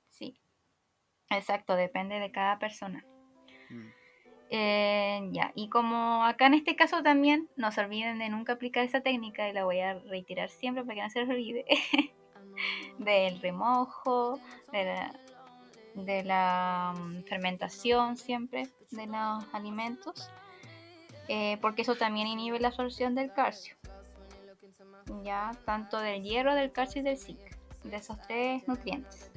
[0.09, 0.39] sí,
[1.29, 3.05] exacto, depende de cada persona.
[3.69, 3.87] Mm.
[4.53, 8.83] Eh, ya, y como acá en este caso también, no se olviden de nunca aplicar
[8.83, 11.65] esa técnica y la voy a reiterar siempre para que no se les olvide,
[12.99, 14.39] del remojo,
[14.73, 15.19] de la,
[15.95, 20.29] de la mm, fermentación siempre de los alimentos,
[21.33, 23.75] eh, porque eso también inhibe la absorción del calcio,
[25.23, 27.39] ya, tanto del hierro, del calcio y del zinc,
[27.85, 29.31] de esos tres nutrientes.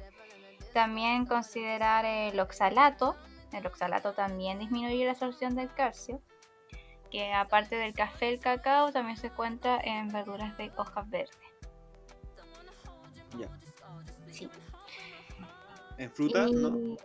[0.73, 3.15] También considerar el oxalato,
[3.53, 6.21] el oxalato también disminuye la absorción del calcio,
[7.09, 11.37] que aparte del café, el cacao también se encuentra en verduras de hojas verdes.
[13.37, 13.47] Ya.
[14.31, 14.49] Sí.
[15.97, 16.49] ¿En frutas?
[16.51, 16.97] Y- No.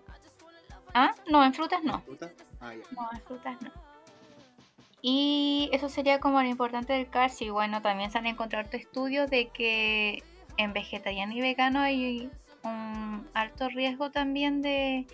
[0.95, 1.95] Ah, no, en frutas no.
[1.95, 2.33] ¿En frutas?
[2.61, 2.83] Ah, ya.
[2.91, 3.71] No, en frutas no.
[5.03, 7.47] Y eso sería como lo importante del calcio.
[7.47, 10.23] Y bueno, también se han encontrado estudios de que
[10.57, 12.31] en vegetariano y vegano hay
[12.63, 15.07] un alto riesgo también de,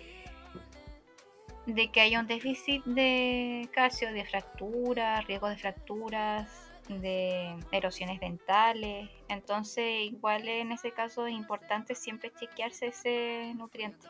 [1.65, 9.09] de que haya un déficit de calcio, de fracturas, riesgo de fracturas, de erosiones dentales.
[9.29, 14.07] Entonces, igual en ese caso es importante siempre chequearse ese nutriente.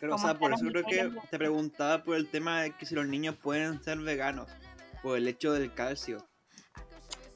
[0.00, 2.86] Pero, o ¿Cómo sea, por eso creo que te preguntaba por el tema de que
[2.86, 4.48] si los niños pueden ser veganos.
[5.02, 6.26] Por el hecho del calcio.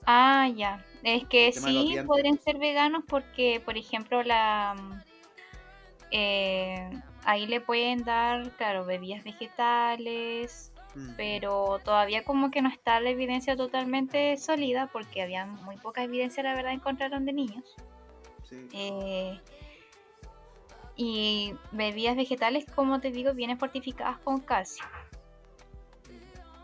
[0.06, 0.84] Ah, ya.
[1.02, 4.74] Es que sí podrían ser veganos porque, por ejemplo, la
[6.10, 6.90] eh,
[7.24, 11.14] ahí le pueden dar, claro, bebidas vegetales, Mm.
[11.16, 16.42] pero todavía como que no está la evidencia totalmente sólida porque había muy poca evidencia,
[16.42, 17.64] la verdad, encontraron de niños.
[18.48, 18.68] Sí.
[18.72, 19.38] Eh,
[20.98, 24.84] y bebidas vegetales, como te digo, vienen fortificadas con calcio.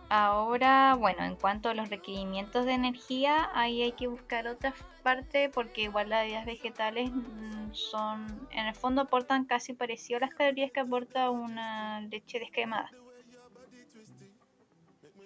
[0.08, 4.74] Ahora, bueno, en cuanto a los requerimientos de energía, ahí hay que buscar otra
[5.04, 10.20] parte porque igual las bebidas vegetales mm, son, en el fondo aportan casi parecido a
[10.22, 12.90] las calorías que aporta una leche descremada.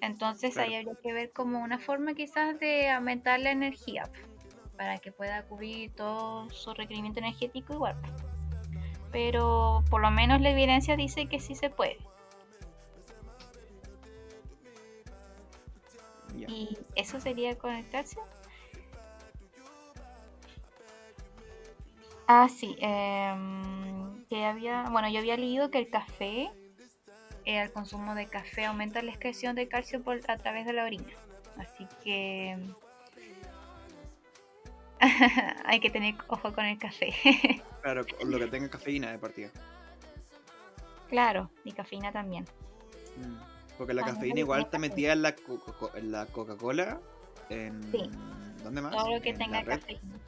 [0.03, 4.05] Entonces ahí habría que ver como una forma quizás de aumentar la energía
[4.77, 7.97] para que pueda cubrir todo su requerimiento energético igual.
[9.11, 11.99] Pero por lo menos la evidencia dice que sí se puede.
[16.47, 18.23] Y eso sería con el calcio.
[22.27, 22.77] Ah, sí.
[22.81, 26.51] em, que había, bueno, yo había leído que el café,
[27.45, 30.85] eh, el consumo de café aumenta la excreción de calcio por, a través de la
[30.85, 31.13] orina.
[31.57, 32.59] Así que
[35.65, 37.15] hay que tener ojo con el café.
[37.83, 39.51] Claro, con lo que tenga cafeína de partida.
[41.09, 42.45] claro, y cafeína también.
[43.17, 43.37] Mm.
[43.79, 47.01] Porque la cafeína igual está metida en la, co- en la Coca-Cola.
[47.49, 47.81] En...
[47.93, 48.11] Sí.
[48.65, 48.93] ¿Dónde más?
[48.93, 50.19] Todo lo que En tenga cafeína.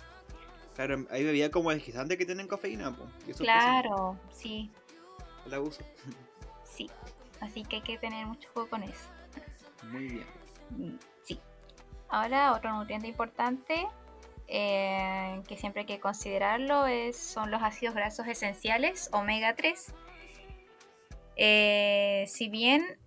[0.76, 2.94] Claro, hay bebidas como energizantes que tienen cafeína.
[2.96, 4.70] po, y eso es Claro, sí,
[5.44, 5.82] el abuso.
[6.64, 6.88] sí.
[7.40, 9.08] Así que hay que tener mucho ojo con eso.
[9.90, 10.26] Muy bien.
[10.70, 11.38] Mm, Sí.
[12.08, 13.86] Ahora, otro nutriente importante
[14.52, 19.94] eh, que siempre hay que considerarlo es, son los ácidos grasos esenciales, omega 3.
[21.36, 22.98] Eh, si bien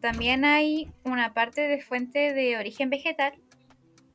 [0.00, 3.34] también hay una parte de fuente de origen vegetal,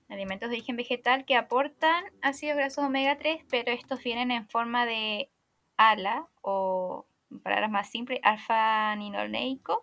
[0.07, 4.86] alimentos de origen vegetal que aportan ácidos grasos omega 3, pero estos vienen en forma
[4.86, 5.30] de
[5.76, 9.82] ALA o, en palabras más simples, alfa-linoleico.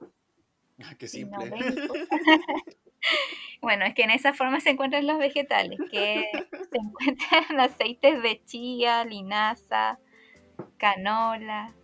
[0.82, 1.50] Ah, qué simple.
[3.60, 6.26] Bueno, es que en esa forma se encuentran los vegetales, que
[6.70, 9.98] se encuentran aceites de chía, linaza,
[10.78, 11.74] canola,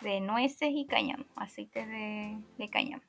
[0.00, 3.02] de nueces y cáñamo, aceites de, de cáñamo.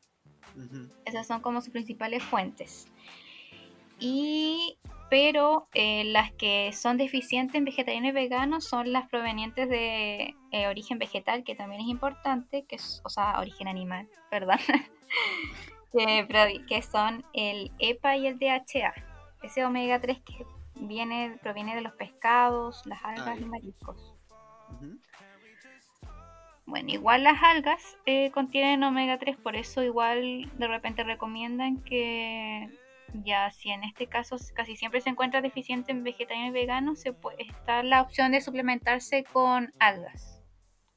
[1.05, 2.87] Esas son como sus principales fuentes.
[3.99, 4.77] Y
[5.13, 10.67] pero eh, las que son deficientes en vegetariano y vegano son las provenientes de eh,
[10.67, 14.57] origen vegetal, que también es importante, que es, o sea, origen animal, perdón,
[15.93, 18.93] que, son el EPA y el DHA.
[19.43, 24.13] Ese omega 3 que viene, proviene de los pescados, las algas y mariscos.
[26.65, 32.69] Bueno, igual las algas eh, contienen omega 3, por eso igual de repente recomiendan que
[33.13, 37.13] ya si en este caso casi siempre se encuentra deficiente en vegetariano y vegano, se
[37.13, 40.41] puede, está la opción de suplementarse con algas.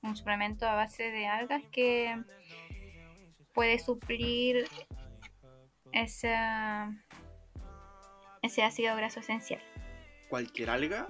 [0.03, 2.17] Un suplemento a base de algas que
[3.57, 4.69] puede suplir
[5.93, 6.37] ese,
[8.43, 9.63] ese ácido graso esencial.
[10.29, 11.09] ¿Cualquier alga?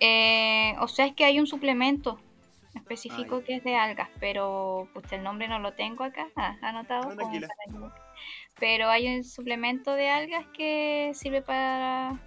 [0.00, 2.18] Eh, o sea, es que hay un suplemento
[2.74, 7.14] específico que es de algas, pero pues el nombre no lo tengo acá ah, anotado.
[8.58, 12.18] pero hay un suplemento de algas que sirve para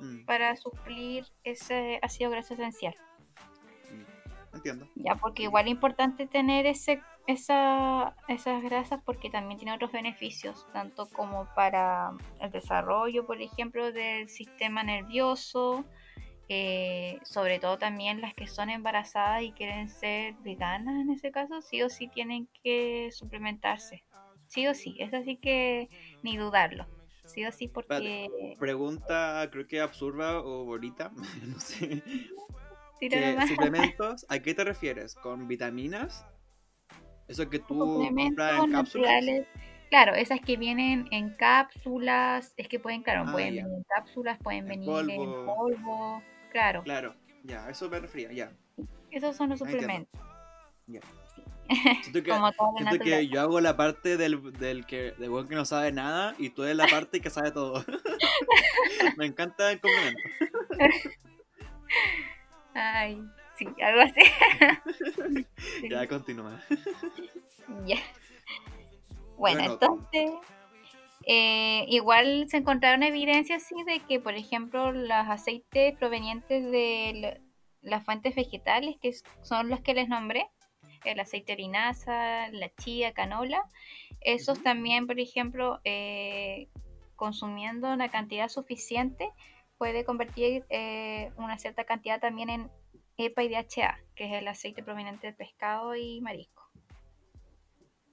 [0.00, 0.24] mm.
[0.24, 2.94] para suplir ese ácido graso esencial.
[4.58, 4.88] Entiendo.
[4.96, 10.66] Ya, porque igual es importante tener ese, esa, esas grasas porque también tiene otros beneficios,
[10.72, 15.84] tanto como para el desarrollo, por ejemplo, del sistema nervioso,
[16.48, 21.60] eh, sobre todo también las que son embarazadas y quieren ser veganas en ese caso,
[21.62, 24.04] sí o sí tienen que suplementarse.
[24.46, 25.88] Sí o sí, es así que
[26.22, 26.86] ni dudarlo.
[27.26, 28.28] Sí o sí porque...
[28.58, 31.12] Pregunta creo que absurda o bonita,
[31.46, 32.02] no sé.
[33.48, 34.26] ¿Suplementos?
[34.28, 35.14] ¿A qué te refieres?
[35.14, 36.24] ¿Con vitaminas?
[37.28, 39.24] ¿Eso que tú compras en cápsulas?
[39.90, 44.38] Claro, esas que vienen en cápsulas, es que pueden, claro, ah, pueden venir en cápsulas,
[44.38, 46.82] pueden venir en polvo Claro.
[46.82, 48.52] Claro, ya, eso me refería, ya.
[49.10, 50.20] Esos son los suplementos.
[50.86, 51.00] Ya.
[52.02, 52.32] Siento que,
[52.78, 56.34] siento que yo hago la parte del, del que de buen que no sabe nada
[56.38, 57.84] y tú eres la parte que sabe todo.
[59.18, 60.22] me encanta el complemento.
[62.78, 63.22] Ay,
[63.56, 65.46] sí, algo así.
[65.90, 66.60] ya, continúa.
[67.84, 67.98] Ya.
[69.36, 70.30] bueno, entonces
[71.26, 77.42] eh, igual se encontraron evidencias así de que, por ejemplo, los aceites provenientes de
[77.82, 79.12] las fuentes vegetales, que
[79.42, 80.48] son los que les nombré,
[81.04, 83.62] el aceite de linaza, la chía, canola,
[84.22, 86.68] esos también, por ejemplo, eh,
[87.14, 89.28] consumiendo una cantidad suficiente,
[89.78, 92.70] puede convertir eh, una cierta cantidad también en
[93.16, 96.68] EPA y DHA, que es el aceite proveniente de pescado y marisco.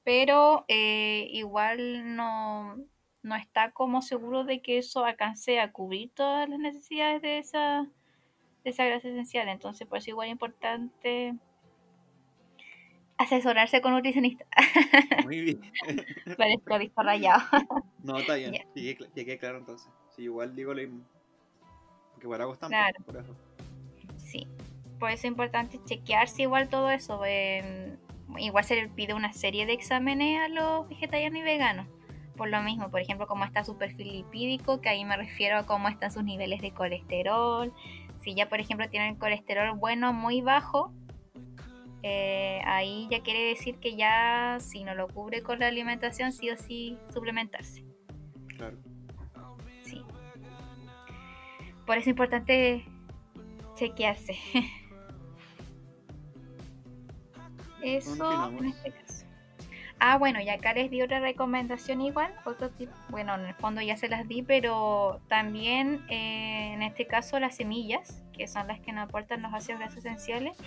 [0.03, 2.77] Pero igual no,
[3.25, 7.89] no está como seguro de que eso alcance a cubrir todas las necesidades de esa,
[8.63, 9.49] de esa grasa esencial.
[9.49, 11.33] Entonces, por eso igual es importante
[13.17, 14.45] asesorarse con nutricionista.
[15.25, 15.61] Muy bien.
[16.37, 17.41] Parezco disco rayado.
[18.03, 18.53] no, está bien.
[18.75, 19.89] Llegué, claro entonces.
[20.15, 21.14] Sí, igual digo lo mismo.
[22.25, 22.75] Porque para bastante.
[22.75, 23.05] Claro.
[23.05, 23.35] Por eso.
[24.17, 24.47] Sí.
[24.99, 27.21] Por eso es importante chequearse igual todo eso.
[28.37, 31.87] igual se le pide una serie de exámenes a los vegetarianos y veganos
[32.35, 35.65] por lo mismo, por ejemplo, cómo está su perfil lipídico, que ahí me refiero a
[35.65, 37.73] cómo están sus niveles de colesterol.
[38.21, 40.91] Si ya, por ejemplo, tienen colesterol bueno muy bajo,
[42.03, 46.49] eh, ahí ya quiere decir que ya si no lo cubre con la alimentación, sí
[46.49, 47.83] o sí suplementarse.
[48.57, 48.77] Claro.
[51.85, 52.85] Por eso es importante
[53.75, 54.37] chequearse.
[57.81, 59.25] Eso en este caso.
[59.99, 63.81] Ah, bueno, y acá les di otra recomendación igual, otro tipo, bueno, en el fondo
[63.81, 68.79] ya se las di, pero también eh, en este caso las semillas, que son las
[68.81, 70.57] que nos aportan los ácidos grasos esenciales,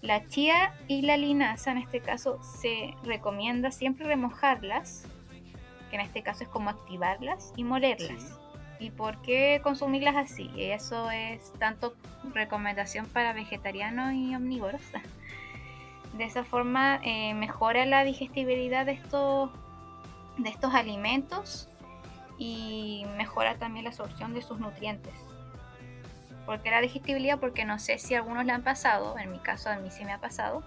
[0.00, 5.06] la chía y la linaza en este caso se recomienda siempre remojarlas,
[5.90, 8.39] que en este caso es como activarlas y molerlas.
[8.80, 10.50] ¿Y por qué consumirlas así?
[10.56, 11.94] Eso es tanto
[12.32, 14.80] recomendación para vegetarianos y omnívoros.
[16.16, 19.50] De esa forma eh, mejora la digestibilidad de estos,
[20.38, 21.68] de estos alimentos
[22.36, 25.14] y mejora también la absorción de sus nutrientes.
[26.46, 27.38] ¿Por qué la digestibilidad?
[27.38, 30.12] Porque no sé si algunos le han pasado, en mi caso a mí sí me
[30.12, 30.64] ha pasado,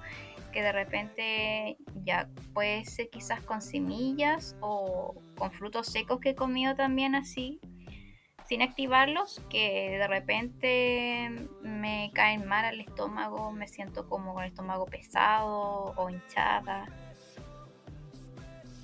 [0.54, 6.36] que de repente ya puede ser quizás con semillas o con frutos secos que he
[6.36, 7.60] comido también así,
[8.48, 14.50] sin activarlos, que de repente me caen mal al estómago, me siento como con el
[14.50, 16.88] estómago pesado o hinchada.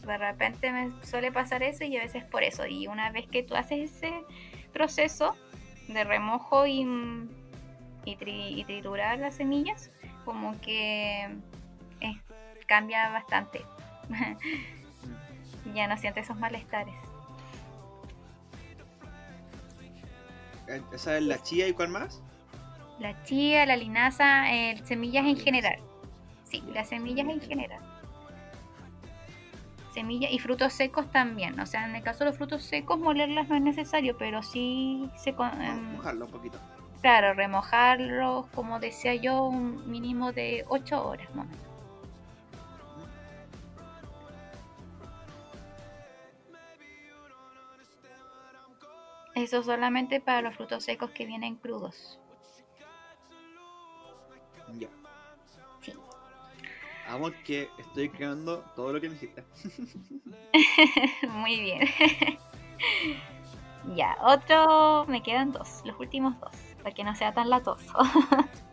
[0.06, 2.66] De repente me suele pasar eso y a veces por eso.
[2.66, 4.14] Y una vez que tú haces ese
[4.74, 5.36] proceso
[5.88, 6.88] de remojo y,
[8.06, 9.92] y, triturar las semillas,
[10.26, 11.24] como que
[12.02, 12.22] eh,
[12.66, 13.64] cambia bastante.
[15.74, 17.09] ya no siente esos malestares.
[20.94, 22.22] ¿Esa es la chía y cuál más?
[23.00, 25.80] La chía, la linaza, eh, semillas en general.
[26.44, 27.80] Sí, las semillas en general.
[29.94, 31.60] Semillas y frutos secos también.
[31.60, 35.10] O sea, en el caso de los frutos secos, molerlas no es necesario, pero sí
[35.16, 35.32] se.
[35.32, 36.58] Em, mojarlo un poquito.
[37.02, 41.48] Claro, remojarlos, como decía yo, un mínimo de 8 horas más
[49.36, 52.20] Eso solamente para los frutos secos que vienen crudos.
[54.78, 54.88] Ya.
[55.82, 55.94] Sí.
[57.08, 59.46] Vamos que estoy creando todo lo que necesitas.
[61.30, 61.88] Muy bien.
[63.96, 65.06] ya, otro.
[65.08, 66.52] Me quedan dos, los últimos dos,
[66.84, 67.94] para que no sea tan latoso.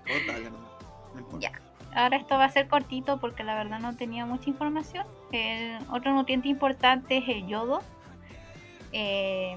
[1.39, 1.53] ya.
[1.95, 5.07] Ahora esto va a ser cortito porque la verdad no tenía mucha información.
[5.33, 7.83] El otro nutriente importante es el yodo.
[8.93, 9.55] Eh,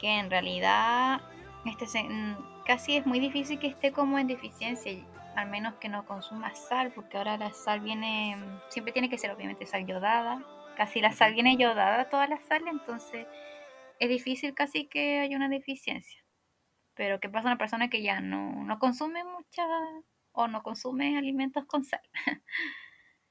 [0.00, 1.20] que en realidad
[1.66, 1.86] este
[2.64, 4.92] casi es muy difícil que esté como en deficiencia,
[5.36, 8.36] al menos que no consuma sal, porque ahora la sal viene,
[8.68, 10.42] siempre tiene que ser obviamente sal yodada,
[10.76, 13.26] casi la sal viene yodada toda la sal, entonces
[13.98, 16.24] es difícil casi que haya una deficiencia.
[16.94, 19.66] Pero ¿qué pasa una persona que ya no, no consume mucha
[20.32, 22.02] o no consume alimentos con sal?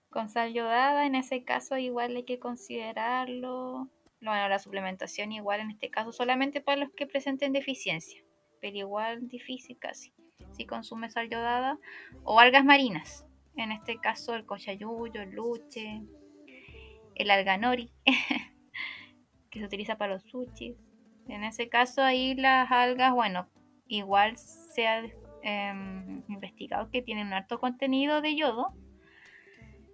[0.09, 3.89] con sal yodada, en ese caso igual hay que considerarlo
[4.21, 8.21] bueno, la suplementación igual en este caso solamente para los que presenten deficiencia,
[8.59, 10.13] pero igual difícil casi.
[10.51, 11.77] Si consume sal yodada
[12.23, 13.25] o algas marinas,
[13.55, 16.01] en este caso el cochayuyo, el luche,
[17.15, 17.91] el alganori,
[19.49, 20.75] que se utiliza para los sushis.
[21.27, 23.47] En ese caso ahí las algas, bueno,
[23.87, 25.03] igual se ha
[25.43, 28.73] em, investigado que tienen un alto contenido de yodo.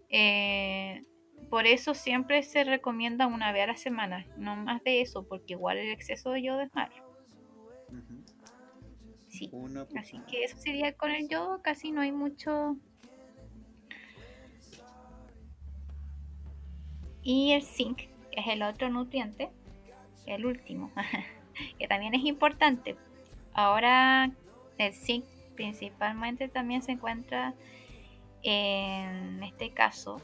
[0.10, 1.03] Eh,
[1.49, 5.53] por eso siempre se recomienda una vez a la semana, no más de eso, porque
[5.53, 6.95] igual el exceso de yodo es malo.
[9.27, 9.51] Sí,
[9.97, 12.77] así que eso sería con el yodo, casi no hay mucho.
[17.22, 17.97] Y el zinc,
[18.31, 19.49] que es el otro nutriente,
[20.26, 20.91] el último,
[21.80, 22.95] que también es importante.
[23.53, 24.31] Ahora
[24.77, 27.53] el zinc principalmente también se encuentra
[28.43, 30.22] en este caso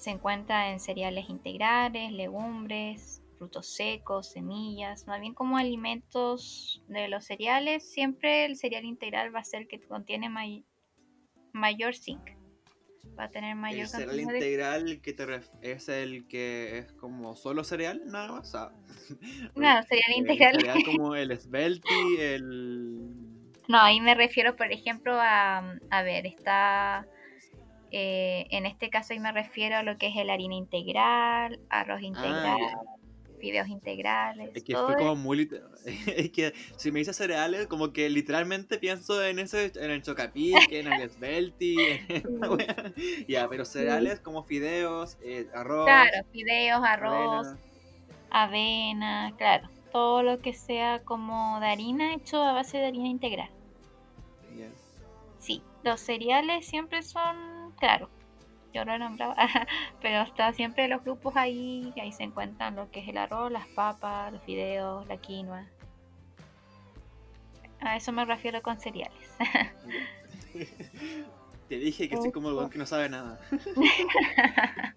[0.00, 7.26] se encuentra en cereales integrales, legumbres, frutos secos, semillas, más bien como alimentos de los
[7.26, 10.30] cereales, siempre el cereal integral va a ser el que contiene
[11.52, 12.20] mayor zinc.
[13.18, 15.24] Va a tener mayor el cereal integral que te
[15.60, 18.54] es el que es como solo cereal, nada más.
[19.54, 20.54] no, cereal integral.
[20.54, 23.10] El cereal como el Svelti, el.
[23.68, 25.78] No, ahí me refiero, por ejemplo, a.
[25.90, 27.06] A ver, está
[27.90, 32.00] eh, en este caso ahí me refiero a lo que es el harina integral, arroz
[32.02, 32.58] ah, integral,
[33.40, 34.50] fideos integrales.
[34.54, 35.50] Es que fue como muy
[35.84, 40.70] Es que si me dices cereales, como que literalmente pienso en ese, en el chocapic,
[40.70, 41.76] en el svelti,
[43.28, 45.86] ya, pero cereales como fideos, eh, arroz.
[45.86, 47.46] Claro, fideos, arroz,
[48.30, 49.34] avena.
[49.36, 49.68] claro.
[49.90, 53.50] Todo lo que sea como de harina hecho a base de harina integral.
[55.40, 58.08] Sí, los cereales siempre son claro,
[58.72, 59.34] yo no nombraba,
[60.00, 63.66] pero está siempre los grupos ahí, ahí se encuentran lo que es el arroz, las
[63.68, 65.66] papas, los fideos, la quinoa.
[67.80, 69.36] A eso me refiero con cereales.
[71.68, 73.40] Te dije que soy como el que no sabe nada.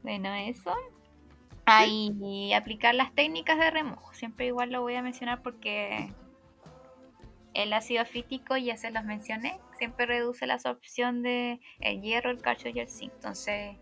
[0.00, 0.72] Bueno, eso.
[1.66, 4.14] Ahí aplicar las técnicas de remojo.
[4.14, 6.10] Siempre igual lo voy a mencionar porque
[7.58, 12.40] el ácido fítico, ya se los mencioné, siempre reduce la absorción de el hierro, el
[12.40, 13.12] calcio y el zinc.
[13.14, 13.76] Entonces,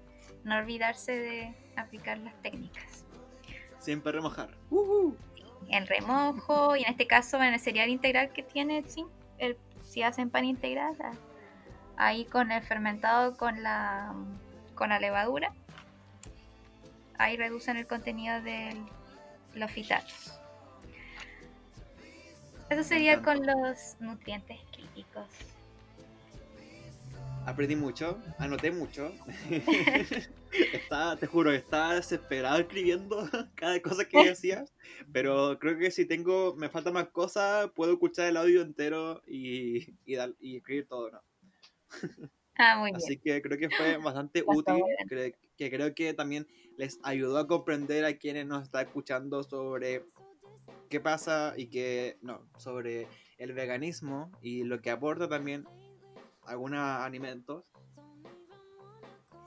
[0.45, 3.05] no olvidarse de aplicar las técnicas.
[3.79, 4.49] Siempre remojar.
[5.69, 9.59] el remojo, y en este caso en el cereal integral que tiene el zinc, el,
[9.83, 10.97] si hacen pan integral,
[11.99, 14.15] ahí con el fermentado con la,
[14.75, 15.53] con la levadura,
[17.19, 18.75] ahí reducen el contenido de
[19.53, 20.41] los fitatos.
[22.69, 25.27] Eso sería con los nutrientes críticos.
[27.47, 29.13] Aprendí mucho, anoté mucho.
[30.73, 34.73] estaba, te juro, estaba desesperado escribiendo cada cosa que decías.
[35.13, 39.91] Pero creo que si tengo, me falta más cosas, puedo escuchar el audio entero y,
[40.05, 41.23] y, y escribir todo, ¿no?
[42.57, 42.97] Ah, muy bien.
[42.97, 44.83] Así que creo que fue bastante útil,
[45.57, 50.05] que creo que también les ayudó a comprender a quienes nos están escuchando sobre
[50.89, 53.07] qué pasa y que, no, sobre
[53.39, 55.65] el veganismo y lo que aporta también
[56.47, 57.65] algunos alimentos.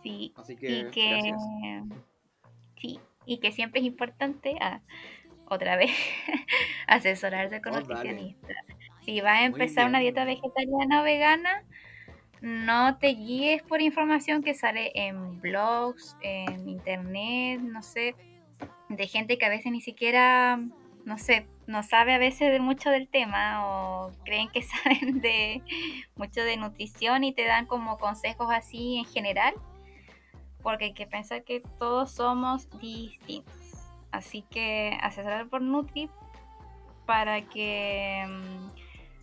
[0.03, 1.41] Sí, Así que, y que gracias.
[2.77, 4.81] sí, y que siempre es importante, ah,
[5.45, 5.91] otra vez,
[6.87, 7.93] asesorarse con Oh, dale.
[8.13, 8.53] nutricionista.
[9.01, 11.63] Si vas a empezar una dieta vegetariana o vegana,
[12.41, 18.15] no te guíes por información que sale en blogs, en internet, no sé,
[18.87, 20.59] de gente que a veces ni siquiera,
[21.05, 25.61] no sé, no sabe a veces de mucho del tema o creen que saben de
[26.15, 29.53] mucho de nutrición y te dan como consejos así en general,
[30.61, 33.53] porque hay que pensar que todos somos distintos.
[34.11, 36.09] Así que asesorar por Nutri
[37.05, 38.69] para que mm,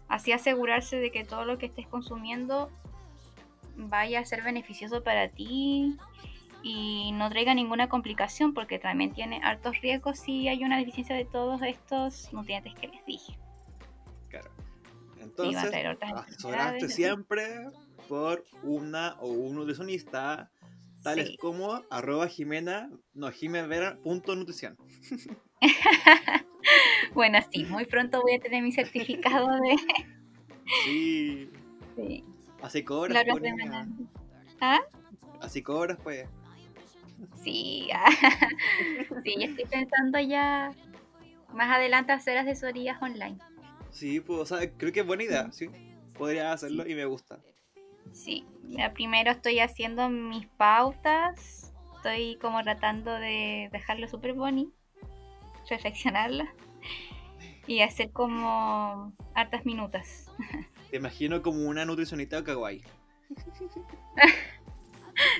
[0.08, 2.70] así asegurarse de que todo lo que estés consumiendo
[3.76, 5.96] vaya a ser beneficioso para ti
[6.68, 11.24] y no traiga ninguna complicación porque también tiene hartos riesgos si hay una deficiencia de
[11.24, 13.38] todos estos nutrientes que les dije.
[14.28, 14.50] Claro.
[15.20, 15.72] Entonces,
[16.12, 17.68] asesorarte siempre
[18.08, 20.50] por una o un nutricionista,
[21.04, 21.36] tales Sí.
[21.36, 24.76] como arroba jimena, no, jimevera.nutrición.
[27.14, 29.76] Bueno, sí, muy pronto voy a tener mi certificado de...
[30.84, 31.48] Sí,
[31.94, 32.24] Sí,
[32.60, 33.54] así cobras, pues.
[34.60, 34.80] ¿Ah?
[35.40, 36.28] Así cobras, pues.
[37.42, 37.88] Sí,
[39.24, 40.72] sí, yo estoy pensando ya
[41.52, 43.38] más adelante hacer asesorías online.
[43.90, 45.68] Sí, pues, o sea, creo que es buena idea, sí.
[46.18, 47.40] Podría hacerlo y me gusta.
[48.12, 54.72] Sí, ya primero estoy haciendo mis pautas, estoy como tratando de dejarlo súper bonito,
[55.68, 56.44] reflexionarlo
[57.66, 60.30] y hacer como hartas minutas.
[60.90, 62.82] Te imagino como una nutricionista kawaii.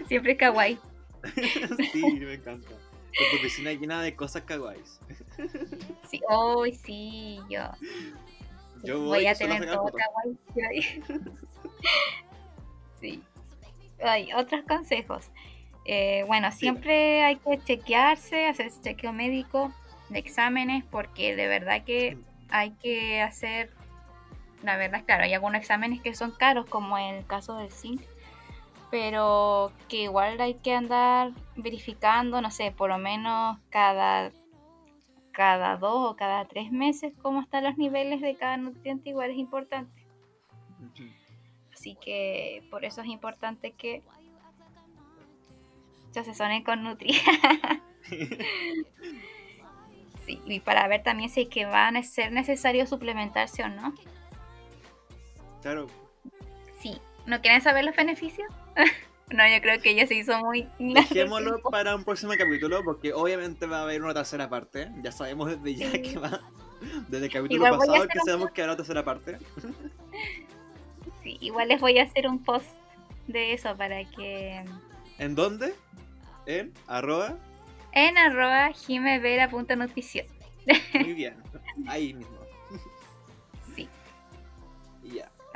[0.08, 0.78] Siempre kawaii.
[1.92, 2.68] sí, me encanta.
[2.68, 5.00] Con tu piscina llena de cosas kawaiis.
[6.10, 7.62] Sí, hoy sí, yo
[8.82, 11.02] Yo voy, voy a tener todo kawaii.
[13.00, 13.22] Sí.
[14.02, 15.30] Ay, otros consejos.
[15.84, 19.72] Eh, bueno, siempre hay que chequearse, hacer ese chequeo médico
[20.08, 23.70] de exámenes, porque de verdad que hay que hacer,
[24.62, 28.02] la verdad, claro, hay algunos exámenes que son caros, como el caso del zinc,
[28.98, 34.32] pero que igual hay que andar verificando, no sé, por lo menos cada,
[35.32, 39.36] cada dos o cada tres meses cómo están los niveles de cada nutriente, igual es
[39.36, 40.06] importante.
[41.74, 44.02] Así que por eso es importante que
[46.12, 47.12] se asesoren con Nutri.
[50.24, 53.92] sí, y para ver también si es que va a ser necesario suplementarse o no.
[55.60, 55.86] Claro,
[56.80, 58.48] Sí, ¿no quieren saber los beneficios?
[59.30, 63.66] no, yo creo que ya se hizo muy dejémoslo para un próximo capítulo porque obviamente
[63.66, 64.90] va a haber una tercera parte.
[65.02, 66.02] Ya sabemos desde ya Sí.
[66.02, 66.40] que va.
[67.08, 69.38] Desde el capítulo Igual pasado que un sabemos que habrá una tercera parte.
[71.22, 72.68] Sí, igual les voy a hacer un post
[73.26, 74.64] de eso para que
[75.18, 75.74] ¿En dónde?
[76.46, 77.36] En arroba.
[77.92, 80.26] en arroba jimevera.nutrición.
[80.94, 81.34] Muy bien.
[81.88, 82.35] Ahí mismo.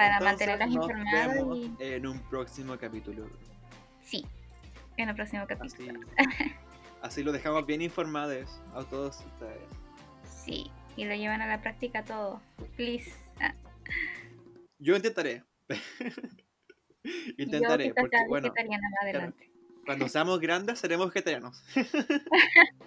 [0.01, 3.29] Para Entonces, mantenerlas nos informadas vemos y en un próximo capítulo.
[4.01, 4.25] sí,
[4.97, 6.01] en el próximo capítulo.
[7.03, 9.61] así lo dejamos bien informados a todos ustedes.
[10.25, 12.41] Sí, y lo llevan a la práctica todo.
[12.77, 13.13] Please.
[14.79, 15.45] Yo intentaré.
[17.37, 19.50] intentaré, yo porque bueno, vegetariana más adelante.
[19.85, 21.63] Cuando seamos grandes seremos vegetarianos.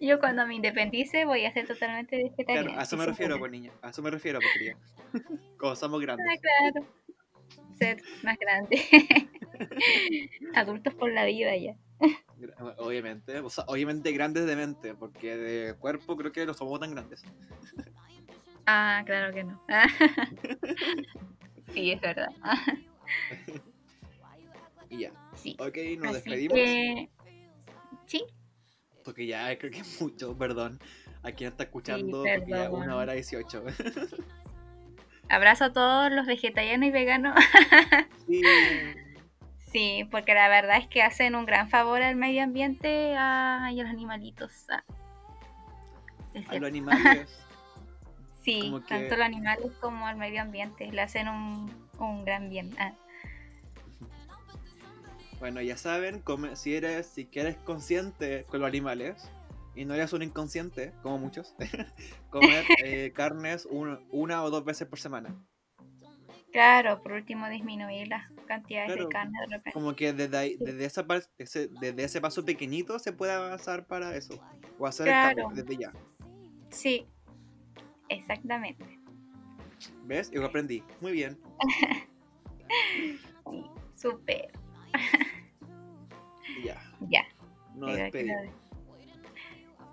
[0.00, 2.66] Yo cuando me independice voy a ser totalmente vegetariana.
[2.68, 3.72] Claro, a eso me refiero, pues niña.
[3.82, 4.76] A eso me refiero, pues querida.
[5.58, 6.26] Cuando somos grandes.
[6.28, 6.86] Ah, claro.
[7.78, 8.82] Ser más grande.
[10.54, 11.76] Adultos por la vida ya.
[12.78, 16.92] Obviamente, o sea, obviamente grandes de mente, porque de cuerpo creo que no somos tan
[16.92, 17.22] grandes.
[18.66, 19.62] Ah, claro que no.
[21.74, 22.28] Sí, es verdad.
[24.88, 25.12] Y ya.
[25.42, 25.56] Sí.
[25.58, 26.54] Ok, nos Así despedimos.
[26.54, 27.08] que...
[28.06, 28.24] Sí,
[29.04, 30.78] Porque ya creo que es mucho, perdón.
[31.22, 33.64] A quien está escuchando, Sí, porque ya una hora 18.
[35.28, 37.34] abrazo a todos los vegetarianos y veganos.
[38.26, 38.42] sí,
[39.70, 43.78] Sí, porque la verdad es que hacen un gran favor al medio ambiente ah, y
[43.78, 44.66] a los animalitos.
[44.70, 44.82] ah.
[46.48, 47.28] A los animales.
[48.42, 52.74] Sí, que- tanto los animales como al medio ambiente le hacen un, un gran bien.
[52.80, 52.92] Ah,
[55.40, 59.30] Bueno, ya saben, come- si eres, si eres consciente con los animales
[59.74, 61.54] y no eres un inconsciente, como muchos,
[62.30, 65.34] comer eh, carnes un- una o dos veces por semana.
[66.52, 69.72] Claro, por último disminuir las cantidades Claro, de carne de repente.
[69.72, 71.06] Como que desde, ahí- desde, esa
[71.38, 74.34] ese, desde ese paso pequeñito se puede avanzar para eso.
[74.78, 75.92] O hacer el cambio desde ya.
[76.70, 77.06] Sí,
[78.08, 78.98] exactamente.
[80.04, 80.30] ¿Ves?
[80.32, 80.82] Yo aprendí.
[81.00, 81.38] Muy bien.
[83.94, 84.50] Súper.
[86.64, 87.22] Ya, Ya.
[87.74, 88.42] nos despedimos.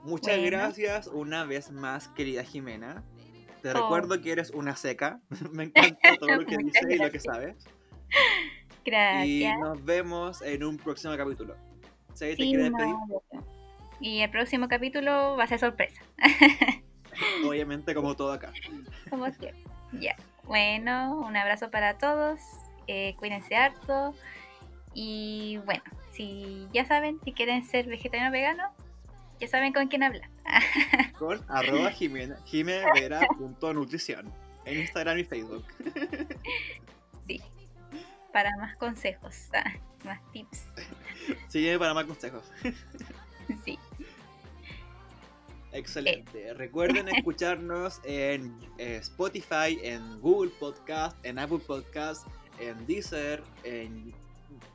[0.04, 0.58] Muchas Bueno.
[0.58, 3.04] gracias una vez más, querida Jimena.
[3.62, 3.74] Te Oh.
[3.74, 5.20] recuerdo que eres una seca.
[5.52, 7.24] Me encanta todo lo que dices y lo que gracias.
[7.24, 7.66] sabes.
[8.86, 9.60] Y Gracias.
[9.60, 11.56] nos vemos en un próximo capítulo.
[12.14, 12.96] ¿Se te Sí, quiere no, despedir?
[14.00, 16.02] Y el próximo capítulo va a ser sorpresa.
[17.46, 18.54] Obviamente, como todo acá.
[19.10, 19.56] Como siempre.
[19.94, 20.16] Ya.
[20.44, 22.40] Bueno, un abrazo para todos.
[22.88, 24.14] eh, cuídense harto.
[25.00, 28.64] Y bueno, si ya saben, si quieren ser vegetariano o vegano,
[29.40, 30.28] ya saben con quién hablar.
[31.20, 34.34] Con arroba jimena, jimevera.nutrición
[34.66, 35.66] en Instagram y Facebook.
[37.28, 37.42] Sí.
[38.32, 39.50] Para más consejos,
[40.06, 40.64] más tips.
[41.50, 42.50] Sígueme para más consejos.
[43.66, 43.78] Sí.
[45.74, 46.54] Excelente.
[46.56, 52.26] Recuerden escucharnos en eh, Spotify, en Google Podcast, en Apple Podcast,
[52.60, 54.12] en Deezer, en...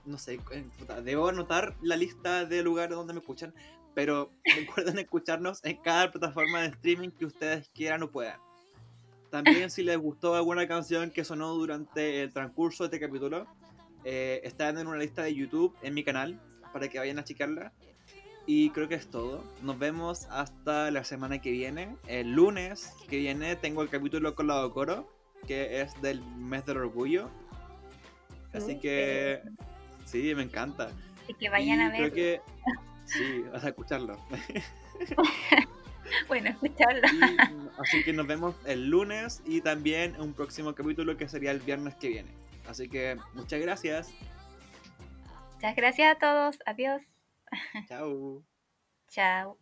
[0.04, 0.38] No sé,
[1.04, 3.54] debo anotar la lista de lugares donde me escuchan,
[3.94, 8.40] pero recuerden escucharnos en cada plataforma de streaming que ustedes quieran o puedan.
[9.30, 13.46] También si les gustó alguna canción que sonó durante el transcurso de este capítulo,
[14.04, 16.38] eh, están en una lista de YouTube en mi canal
[16.72, 17.72] para que vayan a checarla.
[18.44, 19.44] Y creo que es todo.
[19.62, 21.96] Nos vemos hasta la semana que viene.
[22.08, 25.08] El lunes que viene tengo el capítulo con la Docoro,
[25.46, 27.30] que es del mes del orgullo.
[28.52, 29.42] Así que
[30.04, 30.90] sí, me encanta.
[31.24, 32.12] Así que vayan Y a Creo ver.
[32.12, 32.40] que
[33.06, 34.18] sí, vas a escucharlo.
[36.28, 37.00] Bueno, escucharlo.
[37.08, 37.36] Y,
[37.80, 41.94] así que nos vemos el lunes y también un próximo capítulo que sería el viernes
[41.94, 42.30] que viene.
[42.68, 44.12] Así que muchas gracias.
[45.54, 46.58] Muchas gracias a todos.
[46.66, 47.02] Adiós.
[47.88, 48.42] Chao.
[49.08, 49.58] Chao.